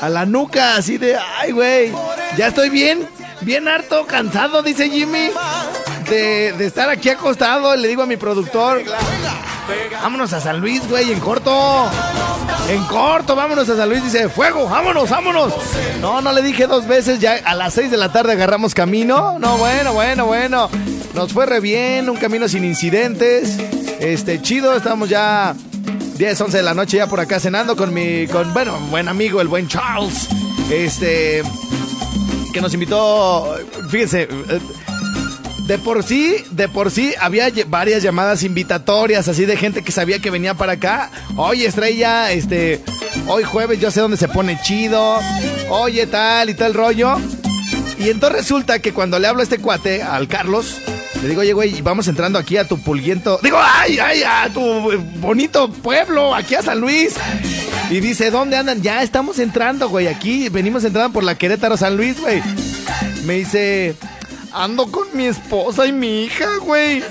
a 0.00 0.08
la 0.08 0.26
nuca, 0.26 0.76
así 0.76 0.96
de, 0.96 1.16
ay, 1.40 1.50
güey, 1.50 1.92
ya 2.36 2.46
estoy 2.46 2.70
bien, 2.70 3.04
bien 3.40 3.66
harto, 3.66 4.06
cansado, 4.06 4.62
dice 4.62 4.88
Jimmy, 4.88 5.28
de, 6.08 6.66
estar 6.66 6.88
aquí 6.88 7.08
acostado. 7.08 7.74
Le 7.76 7.88
digo 7.88 8.02
a 8.02 8.06
mi 8.06 8.16
productor, 8.16 8.82
vámonos 10.02 10.32
a 10.32 10.40
San 10.40 10.60
Luis, 10.60 10.88
güey, 10.88 11.12
en 11.12 11.20
corto. 11.20 11.88
En 12.68 12.82
corto, 12.84 13.36
vámonos 13.36 13.68
a 13.68 13.76
San 13.76 13.88
Luis. 13.88 14.04
Dice, 14.04 14.28
fuego, 14.28 14.68
vámonos, 14.68 15.08
vámonos. 15.10 15.54
No, 16.00 16.20
no 16.20 16.32
le 16.32 16.42
dije 16.42 16.66
dos 16.66 16.86
veces, 16.86 17.20
ya 17.20 17.40
a 17.44 17.54
las 17.54 17.74
seis 17.74 17.90
de 17.90 17.96
la 17.96 18.12
tarde 18.12 18.32
agarramos 18.32 18.74
camino. 18.74 19.38
No, 19.38 19.56
bueno, 19.58 19.92
bueno, 19.92 20.26
bueno. 20.26 20.68
Nos 21.14 21.32
fue 21.32 21.46
re 21.46 21.60
bien, 21.60 22.10
un 22.10 22.16
camino 22.16 22.48
sin 22.48 22.64
incidentes. 22.64 23.58
Este, 24.00 24.42
chido, 24.42 24.76
estamos 24.76 25.08
ya 25.08 25.54
10, 26.18 26.40
11 26.40 26.56
de 26.56 26.62
la 26.62 26.74
noche 26.74 26.98
ya 26.98 27.06
por 27.06 27.20
acá 27.20 27.40
cenando 27.40 27.76
con 27.76 27.92
mi, 27.92 28.26
con, 28.26 28.52
bueno, 28.52 28.78
buen 28.90 29.08
amigo, 29.08 29.40
el 29.40 29.48
buen 29.48 29.68
Charles. 29.68 30.28
Este, 30.70 31.42
que 32.52 32.60
nos 32.60 32.72
invitó, 32.74 33.54
fíjense, 33.90 34.22
eh, 34.22 34.60
de 35.66 35.78
por 35.78 36.04
sí, 36.04 36.36
de 36.50 36.68
por 36.68 36.90
sí 36.90 37.14
había 37.20 37.48
varias 37.66 38.02
llamadas 38.02 38.42
invitatorias 38.44 39.26
así 39.28 39.46
de 39.46 39.56
gente 39.56 39.82
que 39.82 39.92
sabía 39.92 40.20
que 40.20 40.30
venía 40.30 40.54
para 40.54 40.72
acá. 40.72 41.10
Oye, 41.36 41.66
Estrella, 41.66 42.30
este, 42.30 42.80
hoy 43.26 43.42
jueves 43.42 43.80
yo 43.80 43.90
sé 43.90 44.00
dónde 44.00 44.16
se 44.16 44.28
pone 44.28 44.60
chido. 44.62 45.18
Oye, 45.68 46.06
tal 46.06 46.50
y 46.50 46.54
tal 46.54 46.74
rollo. 46.74 47.16
Y 47.98 48.10
entonces 48.10 48.40
resulta 48.40 48.78
que 48.78 48.92
cuando 48.92 49.18
le 49.18 49.26
hablo 49.26 49.40
a 49.40 49.44
este 49.44 49.58
cuate, 49.58 50.02
al 50.02 50.28
Carlos, 50.28 50.76
le 51.22 51.28
digo, 51.30 51.40
oye, 51.40 51.52
güey, 51.52 51.82
vamos 51.82 52.06
entrando 52.08 52.38
aquí 52.38 52.56
a 52.56 52.68
tu 52.68 52.78
pulguiento. 52.78 53.40
Digo, 53.42 53.58
ay, 53.60 53.98
ay, 53.98 54.22
a 54.22 54.48
tu 54.52 54.62
bonito 55.16 55.70
pueblo, 55.70 56.34
aquí 56.34 56.54
a 56.54 56.62
San 56.62 56.80
Luis. 56.80 57.14
Y 57.90 58.00
dice, 58.00 58.30
¿dónde 58.30 58.56
andan? 58.56 58.82
Ya 58.82 59.02
estamos 59.02 59.38
entrando, 59.38 59.88
güey. 59.88 60.06
Aquí 60.08 60.48
venimos 60.48 60.84
entrando 60.84 61.12
por 61.12 61.24
la 61.24 61.36
Querétaro 61.36 61.76
San 61.76 61.96
Luis, 61.96 62.20
güey. 62.20 62.42
Me 63.24 63.34
dice, 63.34 63.96
ando 64.56 64.90
con 64.90 65.06
mi 65.12 65.26
esposa 65.26 65.86
y 65.86 65.92
mi 65.92 66.24
hija, 66.24 66.56
güey. 66.62 67.02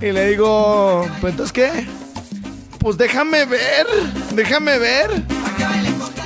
Y 0.00 0.10
le 0.10 0.30
digo, 0.30 1.06
¿pues 1.20 1.32
entonces 1.32 1.52
qué? 1.52 1.86
Pues 2.78 2.98
déjame 2.98 3.44
ver, 3.44 3.86
déjame 4.34 4.78
ver. 4.78 5.10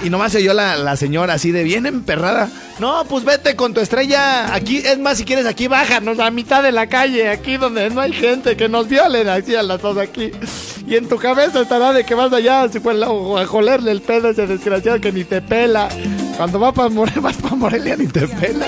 Y 0.02 0.08
nomás 0.08 0.32
se 0.32 0.38
oyó 0.38 0.54
la, 0.54 0.76
la 0.76 0.96
señora 0.96 1.34
así 1.34 1.52
de 1.52 1.64
bien 1.64 1.84
emperrada. 1.84 2.48
No, 2.78 3.04
pues 3.04 3.24
vete 3.24 3.56
con 3.56 3.74
tu 3.74 3.80
estrella. 3.80 4.54
Aquí, 4.54 4.78
es 4.78 4.98
más, 4.98 5.18
si 5.18 5.24
quieres, 5.24 5.44
aquí 5.46 5.68
bájanos 5.68 6.18
a 6.18 6.30
mitad 6.30 6.62
de 6.62 6.72
la 6.72 6.86
calle, 6.86 7.28
aquí 7.28 7.58
donde 7.58 7.90
no 7.90 8.00
hay 8.00 8.12
gente, 8.12 8.56
que 8.56 8.68
nos 8.68 8.88
violen 8.88 9.28
así 9.28 9.54
a 9.54 9.62
las 9.62 9.82
dos 9.82 9.98
aquí. 9.98 10.32
Y 10.86 10.96
en 10.96 11.08
tu 11.08 11.16
cabeza 11.16 11.60
estará 11.60 11.92
de 11.92 12.04
que 12.04 12.14
vas 12.14 12.32
allá 12.32 12.68
pues, 12.82 13.02
a 13.02 13.46
jolerle 13.46 13.90
el 13.90 14.00
pedo 14.00 14.28
a 14.28 14.30
ese 14.30 14.46
desgraciado 14.46 15.00
que 15.00 15.12
ni 15.12 15.24
te 15.24 15.42
pela. 15.42 15.88
Cuando 16.36 16.60
va 16.60 16.72
para 16.72 16.88
vas 17.20 17.36
para 17.36 17.56
Morelia 17.56 17.96
ni 17.96 18.06
te 18.06 18.26
pela. 18.28 18.66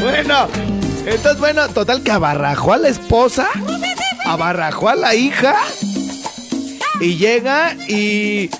Bueno, 0.00 0.48
entonces, 1.06 1.38
bueno, 1.38 1.68
total 1.68 2.02
que 2.02 2.10
abarrajó 2.10 2.72
a 2.72 2.78
la 2.78 2.88
esposa, 2.88 3.48
abarrajó 4.24 4.88
a 4.88 4.94
la 4.94 5.14
hija 5.14 5.54
y 7.00 7.16
llega 7.16 7.74
y 7.88 8.50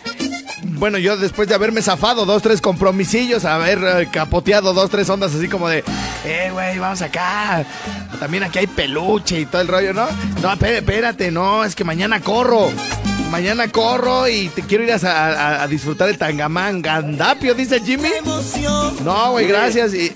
bueno, 0.62 0.98
yo 0.98 1.16
después 1.16 1.48
de 1.48 1.54
haberme 1.54 1.82
zafado 1.82 2.24
dos, 2.26 2.42
tres 2.42 2.60
compromisillos, 2.60 3.44
haber 3.44 3.78
eh, 4.02 4.08
capoteado 4.10 4.72
dos, 4.74 4.90
tres 4.90 5.08
ondas 5.10 5.34
así 5.34 5.48
como 5.48 5.68
de, 5.68 5.84
eh, 6.24 6.50
güey, 6.52 6.78
vamos 6.78 7.02
acá. 7.02 7.64
También 8.18 8.42
aquí 8.44 8.58
hay 8.60 8.66
peluche 8.66 9.40
y 9.40 9.46
todo 9.46 9.62
el 9.62 9.68
rollo, 9.68 9.92
¿no? 9.94 10.06
No, 10.42 10.52
espé- 10.52 10.76
espérate, 10.78 11.30
no, 11.30 11.64
es 11.64 11.74
que 11.74 11.84
mañana 11.84 12.20
corro. 12.20 12.70
Mañana 13.30 13.68
corro 13.68 14.26
y 14.28 14.48
te 14.48 14.62
quiero 14.62 14.84
ir 14.84 14.92
a, 14.92 14.96
a- 14.96 15.62
a 15.62 15.66
disfrutar 15.68 16.08
el 16.08 16.18
tangamán 16.18 16.82
gandapio, 16.82 17.54
dice 17.54 17.80
Jimmy. 17.80 18.08
No, 19.04 19.32
güey, 19.32 19.46
gracias. 19.46 19.94
Y, 19.94 20.12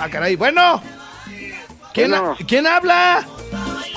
ah, 0.00 0.08
caray, 0.10 0.36
bueno. 0.36 0.82
¿Quién, 1.92 2.10
Bueno. 2.10 2.36
¿Quién 2.46 2.66
habla? 2.66 3.26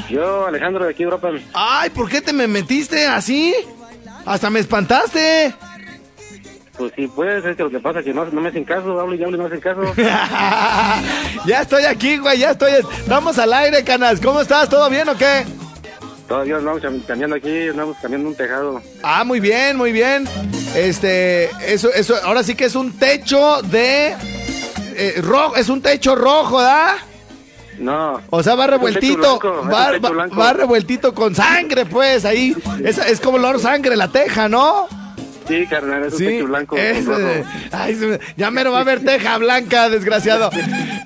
Yo, 0.09 0.45
Alejandro, 0.47 0.85
de 0.85 0.91
aquí 0.91 1.03
Europa. 1.03 1.29
Ay, 1.53 1.89
¿por 1.91 2.09
qué 2.09 2.21
te 2.21 2.33
me 2.33 2.47
metiste 2.47 3.05
así? 3.07 3.53
Hasta 4.25 4.49
me 4.49 4.59
espantaste. 4.59 5.53
Pues 6.77 6.91
sí, 6.95 7.07
pues, 7.15 7.45
es 7.45 7.55
que 7.55 7.63
lo 7.63 7.69
que 7.69 7.79
pasa 7.79 7.99
es 7.99 8.05
que 8.05 8.13
no, 8.13 8.25
no 8.25 8.41
me 8.41 8.49
hacen 8.49 8.63
caso, 8.63 8.99
hablo 8.99 9.13
y 9.13 9.23
hablo 9.23 9.37
y 9.37 9.39
no 9.39 9.45
hacen 9.45 9.59
caso. 9.59 9.81
ya 11.45 11.61
estoy 11.61 11.83
aquí, 11.85 12.17
güey, 12.17 12.39
ya 12.39 12.51
estoy. 12.51 12.71
Estamos 12.99 13.37
al 13.37 13.53
aire, 13.53 13.83
canas. 13.83 14.19
¿Cómo 14.19 14.41
estás? 14.41 14.69
¿Todo 14.69 14.89
bien 14.89 15.07
o 15.09 15.15
qué? 15.15 15.45
Todavía 16.27 16.57
andamos 16.57 16.81
cam- 16.81 17.05
cambiando 17.05 17.35
aquí, 17.35 17.67
andamos 17.69 17.97
cambiando 18.01 18.29
un 18.29 18.35
tejado. 18.35 18.81
Ah, 19.03 19.23
muy 19.23 19.39
bien, 19.39 19.77
muy 19.77 19.91
bien. 19.91 20.27
Este, 20.75 21.51
eso, 21.71 21.91
eso, 21.93 22.15
ahora 22.23 22.43
sí 22.43 22.55
que 22.55 22.65
es 22.65 22.75
un 22.75 22.91
techo 22.97 23.61
de 23.61 24.15
eh, 24.95 25.21
rojo, 25.21 25.55
es 25.55 25.69
un 25.69 25.81
techo 25.81 26.15
rojo, 26.15 26.61
¿da? 26.61 26.95
No. 27.79 28.21
O 28.29 28.43
sea, 28.43 28.55
va 28.55 28.65
Es 28.65 28.71
revueltito, 28.71 29.39
blanco, 29.39 29.61
es 29.63 29.73
va, 30.03 30.27
va- 30.27 30.53
revueltito 30.53 31.13
con 31.13 31.33
sangre, 31.35 31.85
pues, 31.85 32.23
ahí. 32.25 32.55
Es, 32.83 32.97
es 32.99 33.19
como 33.19 33.37
olor 33.37 33.59
sangre 33.59 33.95
la 33.95 34.07
teja, 34.09 34.47
¿no? 34.47 34.87
Sí, 35.47 35.65
carnal, 35.67 36.03
es 36.05 36.13
un 36.13 36.19
techo 36.19 36.45
blanco. 36.45 36.77
rojo. 36.77 37.19
ay, 37.71 38.19
ya 38.37 38.49
mero 38.51 38.71
va 38.71 38.77
a 38.77 38.81
haber 38.81 39.03
teja 39.03 39.37
blanca, 39.39 39.89
desgraciado. 39.89 40.49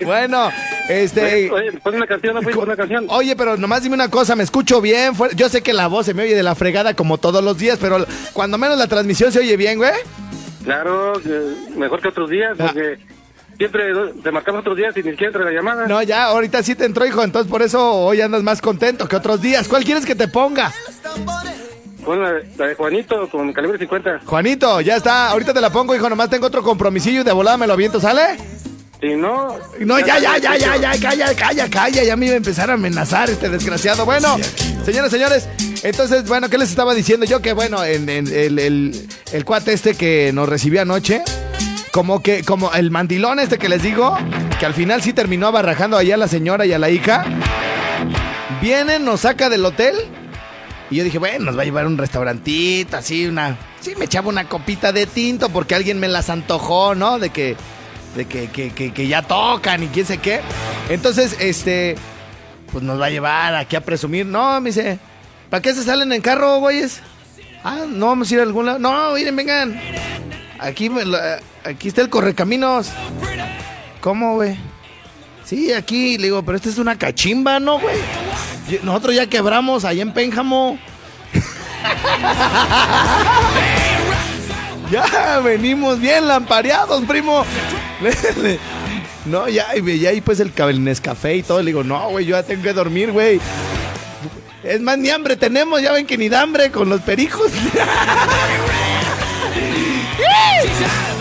Bueno, 0.06 0.52
este... 0.90 1.50
Oye, 1.52 1.72
pon 1.84 1.96
una 1.96 2.06
canción, 2.06 2.36
no, 2.36 2.42
pues, 2.42 2.56
pon 2.56 2.66
una 2.66 2.76
canción. 2.76 3.06
Oye, 3.10 3.36
pero 3.36 3.58
nomás 3.58 3.82
dime 3.82 3.96
una 3.96 4.12
cosa, 4.12 4.36
me 4.36 4.44
escucho 4.44 4.80
bien. 4.80 5.14
Yo 5.36 5.50
sé 5.50 5.64
que 5.64 5.74
la 5.74 5.88
voz 5.88 6.06
se 6.06 6.14
me 6.14 6.22
oye 6.24 6.36
de 6.36 6.44
la 6.44 6.54
fregada 6.54 6.94
como 6.94 7.18
todos 7.18 7.44
los 7.44 7.58
días, 7.58 7.80
pero 7.82 8.06
cuando 8.34 8.58
menos 8.60 8.78
la 8.78 8.88
transmisión 8.88 9.32
se 9.32 9.40
oye 9.40 9.58
bien, 9.58 9.78
güey. 9.80 9.92
Claro, 10.64 11.14
que 11.24 11.76
mejor 11.76 12.02
que 12.02 12.10
otros 12.10 12.30
días, 12.30 12.56
porque 12.58 13.00
siempre 13.58 13.84
te 14.24 14.32
marcamos 14.32 14.62
otros 14.62 14.78
días 14.78 14.96
y 14.96 15.04
ni 15.04 15.12
siquiera 15.12 15.28
entra 15.28 15.46
la 15.46 15.52
llamada. 15.52 15.88
No, 15.88 16.02
ya, 16.04 16.26
ahorita 16.26 16.64
sí 16.64 16.76
te 16.76 16.86
entró, 16.86 17.06
hijo, 17.06 17.24
entonces 17.24 17.50
por 17.50 17.62
eso 17.62 17.92
hoy 17.94 18.22
andas 18.22 18.44
más 18.44 18.62
contento 18.62 19.08
que 19.08 19.16
otros 19.16 19.42
días. 19.42 19.68
¿Cuál 19.68 19.84
quieres 19.84 20.06
que 20.06 20.16
te 20.16 20.28
ponga? 20.28 20.72
Pon 22.06 22.22
la, 22.22 22.36
la 22.58 22.68
de 22.68 22.76
Juanito 22.76 23.28
con 23.30 23.52
calibre 23.52 23.78
50. 23.78 24.22
Juanito, 24.26 24.80
ya 24.82 24.96
está, 24.96 25.30
ahorita 25.30 25.54
te 25.54 25.60
la 25.62 25.72
pongo, 25.72 25.94
hijo, 25.96 26.10
nomás 26.10 26.30
tengo 26.30 26.48
otro 26.48 26.64
compromisillo 26.64 27.22
y 27.22 27.24
de 27.24 27.32
volada 27.34 27.58
me 27.58 27.68
lo 27.68 27.74
aviento, 27.74 28.00
¿sale? 28.00 28.38
Si 29.02 29.14
no... 29.16 29.56
No, 29.80 30.00
ya, 30.00 30.18
ya, 30.18 30.38
ya, 30.38 30.58
ya, 30.58 30.78
ya, 30.78 31.00
calla, 31.00 31.36
calla, 31.36 31.70
calla, 31.70 32.04
ya 32.04 32.16
me 32.16 32.28
iba 32.28 32.34
a 32.34 32.38
empezar 32.38 32.72
a 32.72 32.74
amenazar 32.74 33.30
este 33.30 33.50
desgraciado. 33.50 34.06
Bueno, 34.06 34.38
señores, 34.86 35.12
señores, 35.12 35.48
entonces, 35.84 36.28
bueno, 36.28 36.50
¿qué 36.50 36.58
les 36.58 36.70
estaba 36.70 36.96
diciendo 36.96 37.26
yo? 37.26 37.42
Que 37.42 37.54
bueno, 37.54 37.84
en, 37.84 38.10
en 38.10 38.28
el, 38.28 38.58
el, 38.58 39.08
el 39.34 39.46
cuate 39.46 39.74
este 39.74 39.94
que 39.96 40.32
nos 40.34 40.50
recibió 40.50 40.82
anoche, 40.82 41.22
como 41.98 42.22
que, 42.22 42.44
como 42.44 42.72
el 42.74 42.92
mandilón 42.92 43.40
este 43.40 43.58
que 43.58 43.68
les 43.70 43.82
digo, 43.82 44.16
que 44.60 44.68
al 44.68 44.76
final 44.76 45.02
sí 45.02 45.14
terminó 45.14 45.48
abarrajando 45.48 45.98
allá 45.98 46.14
a 46.14 46.18
la 46.18 46.28
señora 46.28 46.64
y 46.64 46.72
a 46.72 46.78
la 46.78 46.92
hija, 46.92 47.26
viene, 48.62 49.00
nos 49.00 49.22
saca 49.22 49.50
del 49.50 49.66
hotel. 49.66 49.96
Y 50.92 50.98
yo 50.98 51.04
dije, 51.04 51.18
bueno, 51.18 51.46
nos 51.46 51.58
va 51.58 51.64
a 51.64 51.66
llevar 51.66 51.88
un 51.88 51.98
restaurantito, 51.98 52.98
así, 52.98 53.26
una... 53.26 53.58
Sí, 53.82 53.96
me 53.98 54.06
echaba 54.06 54.30
una 54.30 54.48
copita 54.48 54.92
de 54.92 55.08
tinto 55.08 55.50
porque 55.50 55.74
alguien 55.74 56.00
me 56.00 56.08
las 56.08 56.30
antojó, 56.30 56.94
¿no? 56.94 57.18
De 57.18 57.32
que 57.32 57.56
de 58.16 58.26
que, 58.26 58.48
que, 58.48 58.94
que, 58.94 59.08
ya 59.08 59.24
tocan 59.24 59.82
y 59.82 59.88
quién 59.88 60.06
sé 60.06 60.20
qué. 60.20 60.42
Entonces, 60.90 61.36
este, 61.40 61.96
pues 62.72 62.84
nos 62.84 63.02
va 63.02 63.08
a 63.08 63.10
llevar 63.10 63.56
aquí 63.56 63.76
a 63.76 63.82
presumir. 63.82 64.24
No, 64.28 64.62
me 64.62 64.70
dice, 64.70 65.00
¿para 65.50 65.64
qué 65.64 65.74
se 65.74 65.82
salen 65.82 66.14
en 66.14 66.22
carro, 66.22 66.60
güeyes? 66.60 67.02
Ah, 67.64 67.86
no 67.90 68.06
vamos 68.06 68.30
a 68.30 68.36
ir 68.36 68.40
a 68.40 68.44
algún 68.44 68.68
lado. 68.68 68.78
No, 68.78 69.14
miren, 69.14 69.36
vengan. 69.36 69.82
Aquí, 70.60 70.92
me 70.92 71.04
la- 71.04 71.40
aquí 71.68 71.88
está 71.90 72.02
el 72.02 72.10
correcaminos. 72.10 72.90
¿Cómo, 74.02 74.36
güey? 74.36 74.58
Sí, 75.46 75.72
aquí, 75.74 76.18
le 76.18 76.26
digo, 76.26 76.44
pero 76.44 76.58
esta 76.58 76.70
es 76.70 76.78
una 76.78 76.98
cachimba, 76.98 77.60
¿no, 77.60 77.80
güey? 77.80 77.96
Y- 78.70 78.80
Nosotros 78.86 79.16
ya 79.16 79.28
quebramos 79.28 79.86
allá 79.86 80.02
en 80.02 80.14
Pénjamo. 80.14 80.78
Ya 84.92 85.40
venimos 85.44 86.00
bien 86.00 86.28
lampareados, 86.28 87.04
primo. 87.06 87.44
No, 89.26 89.50
ya, 89.50 89.66
y 89.76 90.00
ya 90.00 90.12
ahí 90.12 90.22
pues 90.22 90.40
el 90.40 90.54
café 91.02 91.36
y 91.36 91.44
todo. 91.44 91.60
Le 91.60 91.66
digo, 91.72 91.84
no, 91.84 92.08
güey, 92.12 92.24
yo 92.26 92.38
ya 92.38 92.44
tengo 92.44 92.64
que 92.64 92.72
dormir, 92.72 93.12
güey. 93.12 93.42
Es 94.64 94.80
más, 94.80 94.98
ni 94.98 95.10
hambre 95.10 95.36
tenemos, 95.36 95.82
ya 95.82 95.92
ven 95.92 96.06
que 96.06 96.18
ni 96.18 96.34
hambre 96.34 96.72
con 96.72 96.88
los 96.88 97.02
perijos. 97.02 97.52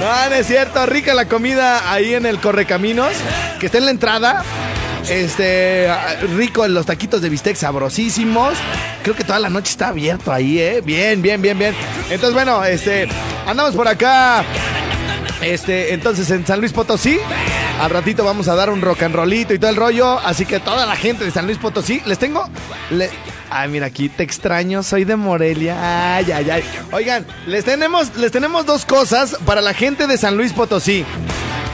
No, 0.01 0.35
es 0.35 0.47
cierto, 0.47 0.85
rica 0.87 1.15
la 1.15 1.27
comida 1.27 1.93
ahí 1.93 2.15
en 2.15 2.27
el 2.27 2.39
Correcaminos, 2.39 3.13
que 3.59 3.67
está 3.67 3.79
en 3.79 3.87
la 3.87 3.91
entrada. 3.91 4.45
Este, 5.09 5.89
rico 6.37 6.67
los 6.67 6.85
taquitos 6.85 7.23
de 7.23 7.29
bistec 7.29 7.57
sabrosísimos. 7.57 8.55
Creo 9.03 9.15
que 9.15 9.25
toda 9.25 9.39
la 9.39 9.49
noche 9.49 9.71
está 9.71 9.89
abierto 9.89 10.33
ahí, 10.33 10.59
¿eh? 10.59 10.83
Bien, 10.85 11.23
bien, 11.23 11.41
bien, 11.41 11.59
bien. 11.59 11.75
Entonces, 12.11 12.35
bueno, 12.35 12.65
este, 12.65 13.09
andamos 13.47 13.75
por 13.75 13.87
acá. 13.87 14.45
Este, 15.43 15.93
entonces 15.95 16.31
en 16.31 16.47
San 16.47 16.61
Luis 16.61 16.73
Potosí, 16.73 17.19
al 17.81 17.91
ratito 17.91 18.25
vamos 18.25 18.49
a 18.49 18.55
dar 18.55 18.71
un 18.71 18.81
rock 18.81 19.03
and 19.03 19.15
rollito 19.15 19.53
y 19.55 19.59
todo 19.59 19.71
el 19.71 19.77
rollo. 19.77 20.19
Así 20.21 20.47
que 20.47 20.61
toda 20.61 20.87
la 20.87 20.97
gente 20.97 21.25
de 21.25 21.31
San 21.31 21.47
Luis 21.47 21.59
Potosí, 21.59 22.01
les 22.07 22.19
tengo. 22.19 22.49
le- 22.91 23.11
Ay, 23.49 23.69
mira, 23.69 23.87
aquí 23.87 24.09
te 24.09 24.25
extraño, 24.25 24.83
soy 24.83 25.05
de 25.05 25.15
Morelia. 25.15 26.17
Ay, 26.17 26.33
ay, 26.33 26.51
ay. 26.51 26.65
Oigan, 26.91 27.25
les 27.47 27.65
tenemos, 27.65 28.17
les 28.17 28.33
tenemos 28.33 28.67
dos 28.67 28.85
cosas 28.85 29.37
para 29.47 29.61
la 29.61 29.73
gente 29.73 30.09
de 30.09 30.19
San 30.19 30.37
Luis 30.37 30.53
Potosí. 30.53 31.05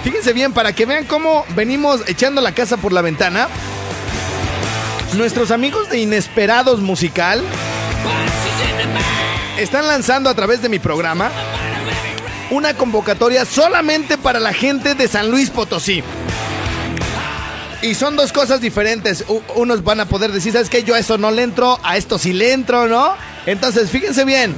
Fíjense 0.05 0.33
bien, 0.35 0.53
para 0.53 0.73
que 0.75 0.85
vean 0.85 1.05
cómo 1.07 1.47
venimos 1.55 2.01
echando 2.09 2.43
la 2.43 2.53
casa 2.53 2.77
por 2.77 2.93
la 2.93 3.01
ventana. 3.01 3.49
Nuestros 5.15 5.51
amigos 5.51 5.89
de 5.89 5.99
Inesperados 6.01 6.81
Musical 6.81 7.43
están 9.59 9.87
lanzando 9.87 10.29
a 10.29 10.35
través 10.35 10.61
de 10.63 10.69
mi 10.69 10.79
programa 10.79 11.31
una 12.53 12.75
convocatoria 12.75 13.47
solamente 13.47 14.19
para 14.19 14.39
la 14.39 14.53
gente 14.53 14.95
de 14.95 15.09
San 15.09 15.31
Luis 15.31 15.49
Potosí. 15.49 16.05
Y 17.81 17.95
son 17.95 18.15
dos 18.15 18.31
cosas 18.31 18.61
diferentes. 18.61 19.25
Unos 19.57 19.83
van 19.83 20.01
a 20.01 20.05
poder 20.05 20.33
decir, 20.33 20.53
¿sabes 20.53 20.69
qué? 20.69 20.85
Yo 20.85 20.95
a 20.95 20.99
eso 20.99 21.17
no 21.17 21.31
le 21.31 21.43
entro, 21.43 21.81
a 21.83 21.97
esto 21.97 22.19
sí 22.19 22.33
le 22.35 22.53
entro, 22.53 22.89
¿no? 22.89 23.15
Entonces, 23.47 23.91
fíjense 23.91 24.25
bien. 24.25 24.55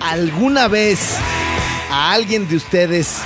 ¿Alguna 0.00 0.66
vez 0.66 1.16
a 1.90 2.12
alguien 2.12 2.48
de 2.48 2.56
ustedes 2.56 3.18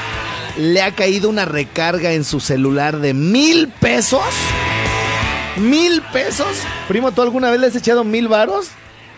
le 0.59 0.83
ha 0.83 0.95
caído 0.95 1.31
una 1.31 1.47
recarga 1.47 2.13
en 2.13 2.25
su 2.25 2.41
celular 2.41 2.99
de 2.99 3.15
mil 3.15 3.69
pesos? 3.69 4.23
¿Mil 5.57 6.03
pesos? 6.13 6.59
Primo, 6.87 7.13
¿tú 7.13 7.23
alguna 7.23 7.51
vez 7.51 7.61
le 7.61 7.69
has 7.69 7.77
echado 7.77 8.05
mil 8.05 8.29
varos? 8.29 8.69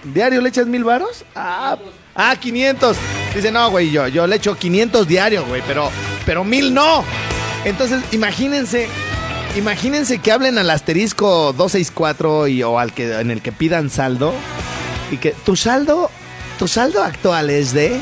¿Diario 0.04 0.40
le 0.40 0.50
echas 0.50 0.68
mil 0.68 0.84
varos? 0.84 1.24
Ah, 1.34 1.76
ah, 2.16 2.36
500. 2.36 2.96
Dice, 3.34 3.52
no, 3.52 3.70
güey, 3.70 3.90
yo, 3.90 4.08
yo 4.08 4.26
le 4.26 4.36
echo 4.36 4.56
500 4.56 5.06
diario, 5.06 5.44
güey, 5.44 5.62
pero, 5.66 5.90
pero 6.24 6.44
mil 6.44 6.72
no. 6.72 7.04
Entonces, 7.64 8.02
imagínense, 8.12 8.88
imagínense 9.56 10.18
que 10.18 10.32
hablen 10.32 10.58
al 10.58 10.70
asterisco 10.70 11.52
264 11.52 12.48
y, 12.48 12.62
o 12.62 12.78
al 12.78 12.92
que, 12.92 13.20
en 13.20 13.30
el 13.30 13.42
que 13.42 13.52
pidan 13.52 13.90
saldo 13.90 14.32
y 15.10 15.18
que 15.18 15.32
tu 15.44 15.56
saldo, 15.56 16.10
tu 16.58 16.68
saldo 16.68 17.02
actual 17.02 17.50
es 17.50 17.72
de... 17.72 18.00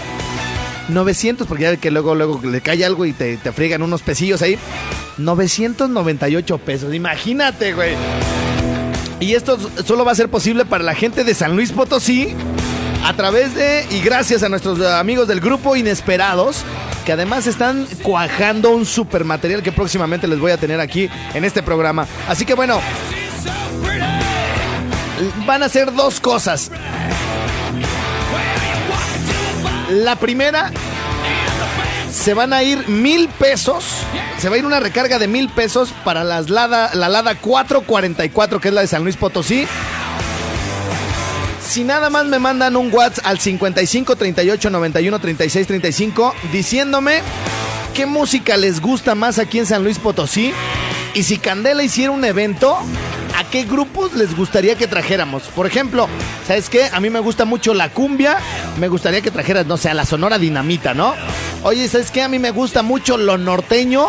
900, 0.87 1.47
porque 1.47 1.63
ya 1.63 1.77
que 1.79 1.91
luego, 1.91 2.15
luego 2.15 2.43
le 2.45 2.61
cae 2.61 2.85
algo 2.85 3.07
y 3.07 3.15
te, 3.15 3.39
te 3.39 3.53
friegan 3.53 3.81
unos 3.81 4.03
pesillos 4.03 4.43
ahí. 4.43 4.59
998 5.17 6.59
pesos, 6.59 6.93
imagínate, 6.93 7.73
güey. 7.73 7.95
Y 9.19 9.33
esto 9.33 9.59
solo 9.83 10.05
va 10.05 10.13
a 10.13 10.15
ser 10.15 10.29
posible 10.29 10.67
para 10.67 10.85
la 10.85 10.95
gente 10.95 11.25
de 11.25 11.33
San 11.33 11.57
Luis 11.57 11.73
Potosí 11.73 12.35
a 13.05 13.13
través 13.13 13.55
de 13.55 13.87
y 13.91 14.01
gracias 14.01 14.43
a 14.43 14.49
nuestros 14.49 14.81
amigos 14.81 15.29
del 15.29 15.41
grupo 15.41 15.77
Inesperados, 15.77 16.65
que 17.05 17.13
además 17.13 17.47
están 17.47 17.87
cuajando 18.03 18.71
un 18.71 18.87
super 18.87 19.25
material 19.25 19.63
que 19.63 19.73
próximamente 19.73 20.27
les 20.27 20.39
voy 20.39 20.53
a 20.53 20.57
tener 20.57 20.81
aquí 20.81 21.11
en 21.35 21.45
este 21.45 21.63
programa. 21.63 22.07
Así 22.29 22.47
que 22.47 22.55
bueno, 22.55 22.81
van 25.47 25.63
a 25.63 25.69
ser 25.69 25.93
dos 25.93 26.19
cosas. 26.19 26.71
La 29.91 30.17
primera, 30.17 30.73
se 32.11 32.33
van 32.33 32.55
a 32.55 32.63
ir 32.63 32.89
mil 32.89 33.29
pesos. 33.29 33.85
Se 34.39 34.49
va 34.49 34.57
a 34.57 34.59
ir 34.59 34.65
una 34.65 34.81
recarga 34.81 35.19
de 35.19 35.29
mil 35.29 35.51
pesos 35.51 35.93
para 36.05 36.25
las 36.25 36.49
Lada, 36.49 36.91
la 36.95 37.11
Lada 37.11 37.35
444, 37.35 38.61
que 38.61 38.69
es 38.69 38.75
la 38.75 38.81
de 38.81 38.87
San 38.87 39.03
Luis 39.03 39.17
Potosí. 39.17 39.67
Si 41.65 41.83
nada 41.83 42.11
más 42.11 42.27
me 42.27 42.39
mandan 42.39 42.77
un 42.77 42.93
WhatsApp 42.93 43.27
al 43.27 43.41
55 43.41 44.17
38 44.17 44.71
91 44.71 45.19
36 45.19 45.67
35 45.67 46.35
diciéndome 46.53 47.23
qué 47.95 48.07
música 48.07 48.57
les 48.57 48.81
gusta 48.81 49.15
más 49.15 49.39
aquí 49.39 49.59
en 49.59 49.67
San 49.67 49.83
Luis 49.83 49.99
Potosí 49.99 50.53
y 51.15 51.23
si 51.23 51.39
Candela 51.39 51.83
hiciera 51.83 52.11
un 52.11 52.25
evento, 52.25 52.77
¿a 53.37 53.45
qué 53.45 53.65
grupos 53.65 54.15
les 54.15 54.37
gustaría 54.37 54.77
que 54.77 54.87
trajéramos? 54.87 55.45
Por 55.45 55.67
ejemplo, 55.67 56.09
¿sabes 56.47 56.69
qué? 56.69 56.91
A 56.93 57.01
mí 57.01 57.09
me 57.09 57.21
gusta 57.21 57.45
mucho 57.45 57.73
la 57.73 57.91
cumbia, 57.91 58.39
me 58.79 58.89
gustaría 58.89 59.21
que 59.21 59.31
trajeras, 59.31 59.67
no 59.67 59.77
sé, 59.77 59.89
a 59.89 59.95
la 59.95 60.05
Sonora 60.05 60.39
Dinamita, 60.39 60.93
¿no? 60.93 61.15
Oye, 61.63 61.89
¿sabes 61.89 62.11
qué? 62.11 62.23
A 62.23 62.29
mí 62.29 62.39
me 62.39 62.51
gusta 62.51 62.83
mucho 62.83 63.17
lo 63.17 63.39
norteño. 63.39 64.07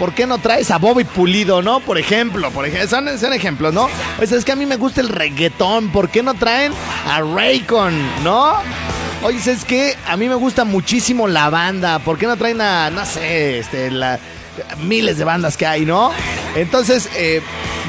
¿Por 0.00 0.14
qué 0.14 0.26
no 0.26 0.38
traes 0.38 0.70
a 0.70 0.78
Bobby 0.78 1.04
Pulido, 1.04 1.60
no? 1.60 1.80
Por 1.80 1.98
ejemplo, 1.98 2.50
por 2.52 2.64
ejemplo, 2.64 2.88
son, 2.88 3.18
son 3.18 3.34
ejemplos, 3.34 3.74
¿no? 3.74 3.86
Oye, 4.16 4.26
¿sabes 4.26 4.46
qué? 4.46 4.52
A 4.52 4.56
mí 4.56 4.64
me 4.64 4.76
gusta 4.76 5.02
el 5.02 5.10
reggaetón. 5.10 5.90
¿Por 5.90 6.08
qué 6.08 6.22
no 6.22 6.32
traen 6.32 6.72
a 7.06 7.20
Raycon, 7.20 8.24
no? 8.24 8.54
Oye, 9.22 9.38
¿sabes 9.40 9.66
qué? 9.66 9.98
A 10.08 10.16
mí 10.16 10.26
me 10.26 10.36
gusta 10.36 10.64
muchísimo 10.64 11.28
la 11.28 11.50
banda. 11.50 11.98
¿Por 11.98 12.16
qué 12.16 12.26
no 12.26 12.38
traen 12.38 12.62
a, 12.62 12.88
no 12.88 13.04
sé, 13.04 13.58
este, 13.58 13.90
la, 13.90 14.18
miles 14.78 15.18
de 15.18 15.24
bandas 15.24 15.58
que 15.58 15.66
hay, 15.66 15.84
¿no? 15.84 16.12
Entonces, 16.56 17.10
eh, 17.16 17.42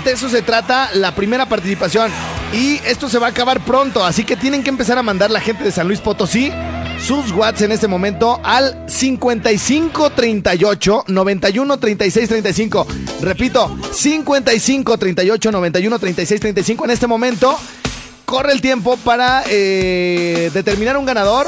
de 0.03 0.12
eso 0.12 0.28
se 0.28 0.41
trata 0.41 0.89
la 0.93 1.16
primera 1.16 1.45
participación. 1.45 2.12
Y 2.51 2.82
esto 2.86 3.07
se 3.07 3.20
va 3.20 3.28
a 3.28 3.30
acabar 3.30 3.62
pronto, 3.62 4.03
así 4.03 4.26
que 4.26 4.36
tienen 4.36 4.64
que 4.64 4.70
empezar 4.70 4.97
a 4.97 5.01
mandar 5.01 5.32
la 5.32 5.39
gente 5.39 5.64
de 5.64 5.72
San 5.72 5.88
Luis 5.88 6.01
Potosí 6.01 6.51
sus 7.02 7.32
watts 7.32 7.62
en 7.62 7.72
este 7.72 7.88
momento 7.88 8.39
al 8.43 8.86
55 8.88 10.12
38 10.12 11.06
91 11.08 11.78
36 11.78 12.30
35. 12.30 12.88
Repito, 13.22 13.78
55 13.91 14.97
38 14.97 15.52
91 15.52 15.99
36 15.99 16.39
35 16.41 16.86
en 16.86 16.91
este 16.91 17.08
momento. 17.08 17.58
Corre 18.26 18.54
el 18.54 18.62
tiempo 18.62 18.97
para 18.97 19.43
eh, 19.49 20.52
determinar 20.54 20.95
un 20.97 21.06
ganador 21.06 21.47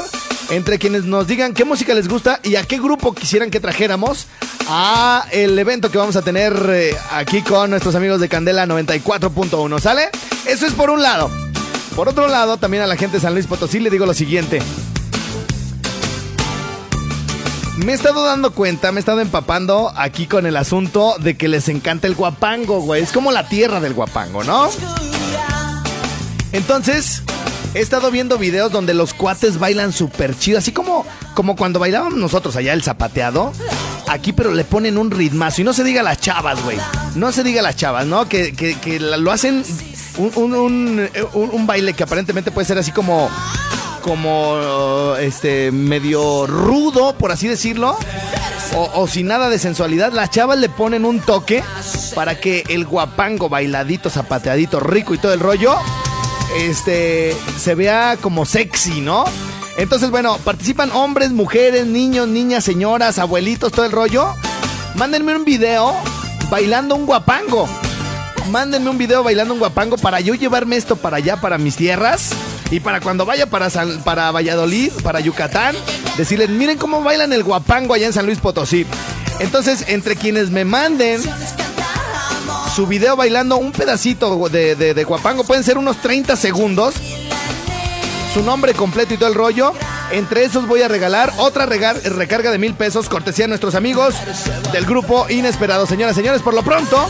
entre 0.50 0.78
quienes 0.78 1.04
nos 1.04 1.26
digan 1.26 1.54
qué 1.54 1.64
música 1.64 1.94
les 1.94 2.08
gusta 2.08 2.40
y 2.42 2.56
a 2.56 2.64
qué 2.64 2.78
grupo 2.78 3.14
quisieran 3.14 3.50
que 3.50 3.60
trajéramos 3.60 4.26
a 4.68 5.24
el 5.30 5.58
evento 5.58 5.90
que 5.90 5.98
vamos 5.98 6.16
a 6.16 6.22
tener 6.22 6.54
eh, 6.68 6.96
aquí 7.12 7.40
con 7.42 7.70
nuestros 7.70 7.94
amigos 7.94 8.20
de 8.20 8.28
Candela 8.28 8.66
94.1, 8.66 9.80
¿sale? 9.80 10.10
Eso 10.46 10.66
es 10.66 10.72
por 10.74 10.90
un 10.90 11.02
lado. 11.02 11.30
Por 11.96 12.08
otro 12.08 12.28
lado, 12.28 12.56
también 12.56 12.82
a 12.82 12.86
la 12.86 12.96
gente 12.96 13.16
de 13.16 13.20
San 13.20 13.34
Luis 13.34 13.46
Potosí 13.46 13.78
le 13.80 13.88
digo 13.88 14.04
lo 14.04 14.14
siguiente. 14.14 14.58
Me 17.76 17.90
he 17.90 17.94
estado 17.94 18.24
dando 18.24 18.52
cuenta, 18.52 18.92
me 18.92 18.98
he 18.98 19.00
estado 19.00 19.20
empapando 19.20 19.92
aquí 19.96 20.26
con 20.26 20.46
el 20.46 20.56
asunto 20.56 21.16
de 21.18 21.36
que 21.36 21.48
les 21.48 21.68
encanta 21.68 22.06
el 22.06 22.14
guapango, 22.14 22.80
güey. 22.80 23.02
Es 23.02 23.10
como 23.10 23.32
la 23.32 23.48
tierra 23.48 23.80
del 23.80 23.94
guapango, 23.94 24.44
¿no? 24.44 24.68
Entonces, 26.52 27.22
he 27.74 27.80
estado 27.80 28.12
viendo 28.12 28.38
videos 28.38 28.70
donde 28.70 28.94
los 28.94 29.12
cuates 29.12 29.58
bailan 29.58 29.92
súper 29.92 30.38
chido, 30.38 30.58
así 30.58 30.70
como, 30.70 31.04
como 31.34 31.56
cuando 31.56 31.80
bailábamos 31.80 32.14
nosotros 32.14 32.54
allá 32.54 32.72
el 32.72 32.82
zapateado. 32.84 33.52
Aquí, 34.06 34.32
pero 34.32 34.54
le 34.54 34.64
ponen 34.64 34.96
un 34.96 35.10
ritmazo. 35.10 35.62
Y 35.62 35.64
no 35.64 35.72
se 35.72 35.82
diga 35.82 36.04
las 36.04 36.20
chavas, 36.20 36.62
güey. 36.62 36.78
No 37.16 37.32
se 37.32 37.42
diga 37.42 37.60
las 37.60 37.74
chavas, 37.74 38.06
¿no? 38.06 38.28
Que, 38.28 38.52
que, 38.52 38.76
que 38.78 39.00
lo 39.00 39.32
hacen 39.32 39.64
un, 40.16 40.30
un, 40.36 40.54
un, 40.54 41.50
un 41.50 41.66
baile 41.66 41.92
que 41.94 42.04
aparentemente 42.04 42.52
puede 42.52 42.66
ser 42.66 42.78
así 42.78 42.92
como 42.92 43.28
como 44.04 45.16
este 45.18 45.72
medio 45.72 46.46
rudo, 46.46 47.14
por 47.16 47.32
así 47.32 47.48
decirlo, 47.48 47.96
o, 48.76 48.90
o, 49.00 49.08
sin 49.08 49.28
nada 49.28 49.48
de 49.48 49.58
sensualidad, 49.58 50.12
las 50.12 50.28
chavas 50.28 50.58
le 50.58 50.68
ponen 50.68 51.06
un 51.06 51.20
toque 51.20 51.64
para 52.14 52.38
que 52.38 52.64
el 52.68 52.84
guapango 52.84 53.48
bailadito, 53.48 54.10
zapateadito, 54.10 54.78
rico 54.78 55.14
y 55.14 55.18
todo 55.18 55.32
el 55.32 55.40
rollo, 55.40 55.78
este, 56.58 57.34
se 57.58 57.74
vea 57.74 58.18
como 58.20 58.44
sexy, 58.44 59.00
¿no? 59.00 59.24
Entonces, 59.78 60.10
bueno, 60.10 60.36
participan 60.44 60.90
hombres, 60.92 61.30
mujeres, 61.32 61.86
niños, 61.86 62.28
niñas, 62.28 62.62
señoras, 62.62 63.18
abuelitos, 63.18 63.72
todo 63.72 63.86
el 63.86 63.92
rollo. 63.92 64.34
Mándenme 64.96 65.34
un 65.34 65.46
video 65.46 65.94
bailando 66.50 66.94
un 66.94 67.06
guapango. 67.06 67.66
Mándenme 68.50 68.90
un 68.90 68.98
video 68.98 69.22
bailando 69.22 69.54
un 69.54 69.60
guapango 69.60 69.96
para 69.96 70.20
yo 70.20 70.34
llevarme 70.34 70.76
esto 70.76 70.96
para 70.96 71.16
allá, 71.16 71.40
para 71.40 71.56
mis 71.56 71.76
tierras. 71.76 72.32
Y 72.70 72.80
para 72.80 73.00
cuando 73.00 73.24
vaya 73.26 73.46
para, 73.46 73.68
para 74.04 74.30
Valladolid, 74.30 74.92
para 75.02 75.20
Yucatán, 75.20 75.76
decirles, 76.16 76.48
miren 76.50 76.78
cómo 76.78 77.02
bailan 77.02 77.32
el 77.32 77.44
guapango 77.44 77.94
allá 77.94 78.06
en 78.06 78.12
San 78.12 78.26
Luis 78.26 78.38
Potosí. 78.38 78.86
Entonces, 79.38 79.84
entre 79.88 80.16
quienes 80.16 80.50
me 80.50 80.64
manden 80.64 81.20
su 82.74 82.86
video 82.86 83.16
bailando 83.16 83.56
un 83.56 83.72
pedacito 83.72 84.48
de, 84.48 84.74
de, 84.74 84.94
de 84.94 85.04
guapango, 85.04 85.44
pueden 85.44 85.62
ser 85.62 85.78
unos 85.78 85.98
30 85.98 86.36
segundos. 86.36 86.94
Su 88.32 88.42
nombre 88.42 88.74
completo 88.74 89.14
y 89.14 89.16
todo 89.16 89.28
el 89.28 89.34
rollo. 89.34 89.72
Entre 90.10 90.44
esos 90.44 90.66
voy 90.66 90.82
a 90.82 90.88
regalar 90.88 91.32
otra 91.38 91.66
recarga 91.66 92.50
de 92.50 92.58
mil 92.58 92.74
pesos, 92.74 93.08
cortesía 93.08 93.46
a 93.46 93.48
nuestros 93.48 93.74
amigos 93.74 94.14
del 94.72 94.84
grupo 94.84 95.26
Inesperado. 95.28 95.86
Señoras, 95.86 96.14
señores, 96.14 96.42
por 96.42 96.54
lo 96.54 96.62
pronto, 96.62 97.08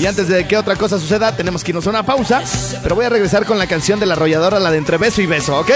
y 0.00 0.06
antes 0.06 0.28
de 0.28 0.48
que 0.48 0.56
otra 0.56 0.76
cosa 0.76 0.98
suceda, 0.98 1.36
tenemos 1.36 1.62
que 1.62 1.70
irnos 1.70 1.86
a 1.86 1.90
una 1.90 2.02
pausa. 2.02 2.42
Pero 2.82 2.94
voy 2.94 3.04
a 3.04 3.08
regresar 3.08 3.44
con 3.44 3.58
la 3.58 3.66
canción 3.66 4.00
de 4.00 4.06
la 4.06 4.14
arrolladora, 4.14 4.58
la 4.58 4.70
de 4.70 4.78
entre 4.78 4.96
beso 4.96 5.20
y 5.22 5.26
beso, 5.26 5.58
¿ok? 5.58 5.70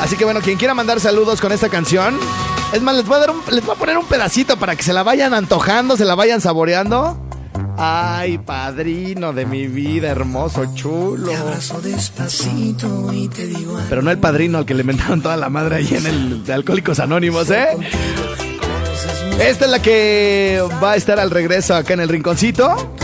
Así 0.00 0.16
que 0.16 0.24
bueno, 0.24 0.40
quien 0.40 0.56
quiera 0.58 0.74
mandar 0.74 0.98
saludos 1.00 1.40
con 1.40 1.52
esta 1.52 1.68
canción. 1.68 2.18
Es 2.72 2.82
más, 2.82 2.96
les 2.96 3.06
voy 3.06 3.16
a, 3.16 3.20
dar 3.20 3.34
les 3.50 3.64
voy 3.64 3.74
a 3.74 3.78
poner 3.78 3.98
un 3.98 4.06
pedacito 4.06 4.56
para 4.56 4.76
que 4.76 4.82
se 4.82 4.92
la 4.92 5.02
vayan 5.02 5.34
antojando, 5.34 5.96
se 5.96 6.04
la 6.04 6.14
vayan 6.14 6.40
saboreando. 6.40 7.29
Ay, 7.76 8.38
padrino 8.38 9.32
de 9.32 9.46
mi 9.46 9.66
vida, 9.66 10.08
hermoso, 10.10 10.74
chulo. 10.74 11.32
Pero 13.88 14.02
no 14.02 14.10
el 14.10 14.18
padrino 14.18 14.58
al 14.58 14.66
que 14.66 14.74
le 14.74 14.82
inventaron 14.82 15.22
toda 15.22 15.36
la 15.36 15.48
madre 15.48 15.76
ahí 15.76 15.88
en 15.92 16.06
el 16.06 16.44
de 16.44 16.52
Alcohólicos 16.52 17.00
Anónimos, 17.00 17.50
¿eh? 17.50 17.68
Esta 19.40 19.64
es 19.64 19.70
la 19.70 19.80
que 19.80 20.62
va 20.82 20.92
a 20.92 20.96
estar 20.96 21.18
al 21.18 21.30
regreso 21.30 21.74
acá 21.74 21.94
en 21.94 22.00
el 22.00 22.08
rinconcito. 22.08 22.94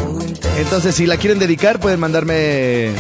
Entonces, 0.59 0.95
si 0.95 1.07
la 1.07 1.17
quieren 1.17 1.39
dedicar, 1.39 1.81
pueden 1.81 1.99
mandarme 1.99 2.91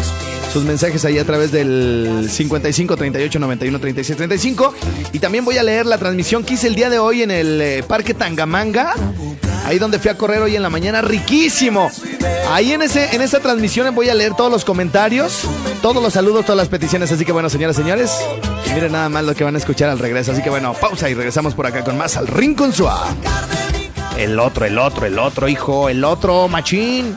sus 0.52 0.64
mensajes 0.64 1.04
ahí 1.04 1.18
a 1.18 1.24
través 1.24 1.52
del 1.52 2.28
55 2.30 2.96
38 2.96 3.38
91 3.38 3.78
36 3.78 4.16
35. 4.16 4.74
Y 5.12 5.18
también 5.18 5.44
voy 5.44 5.58
a 5.58 5.62
leer 5.62 5.84
la 5.84 5.98
transmisión 5.98 6.44
que 6.44 6.54
hice 6.54 6.68
el 6.68 6.74
día 6.74 6.88
de 6.88 6.98
hoy 6.98 7.22
en 7.22 7.30
el 7.30 7.60
eh, 7.60 7.84
Parque 7.86 8.14
Tangamanga. 8.14 8.94
Ahí 9.66 9.80
donde 9.80 9.98
fui 9.98 10.12
a 10.12 10.16
correr 10.16 10.40
hoy 10.40 10.54
en 10.54 10.62
la 10.62 10.70
mañana, 10.70 11.02
riquísimo. 11.02 11.90
Ahí 12.52 12.72
en, 12.72 12.82
ese, 12.82 13.16
en 13.16 13.20
esa 13.20 13.40
transmisión 13.40 13.92
voy 13.96 14.08
a 14.08 14.14
leer 14.14 14.34
todos 14.34 14.48
los 14.48 14.64
comentarios, 14.64 15.40
todos 15.82 16.00
los 16.00 16.12
saludos, 16.12 16.44
todas 16.44 16.56
las 16.56 16.68
peticiones. 16.68 17.10
Así 17.10 17.24
que 17.24 17.32
bueno, 17.32 17.50
señoras, 17.50 17.74
señores, 17.74 18.12
miren 18.72 18.92
nada 18.92 19.08
más 19.08 19.24
lo 19.24 19.34
que 19.34 19.42
van 19.42 19.56
a 19.56 19.58
escuchar 19.58 19.90
al 19.90 19.98
regreso. 19.98 20.30
Así 20.30 20.40
que 20.40 20.50
bueno, 20.50 20.72
pausa 20.72 21.10
y 21.10 21.14
regresamos 21.14 21.54
por 21.54 21.66
acá 21.66 21.82
con 21.82 21.98
más 21.98 22.16
al 22.16 22.28
Rincón 22.28 22.72
Suá. 22.72 23.08
El 24.16 24.38
otro, 24.38 24.66
el 24.66 24.78
otro, 24.78 25.04
el 25.04 25.18
otro, 25.18 25.48
hijo, 25.48 25.88
el 25.88 26.04
otro, 26.04 26.46
machín. 26.46 27.16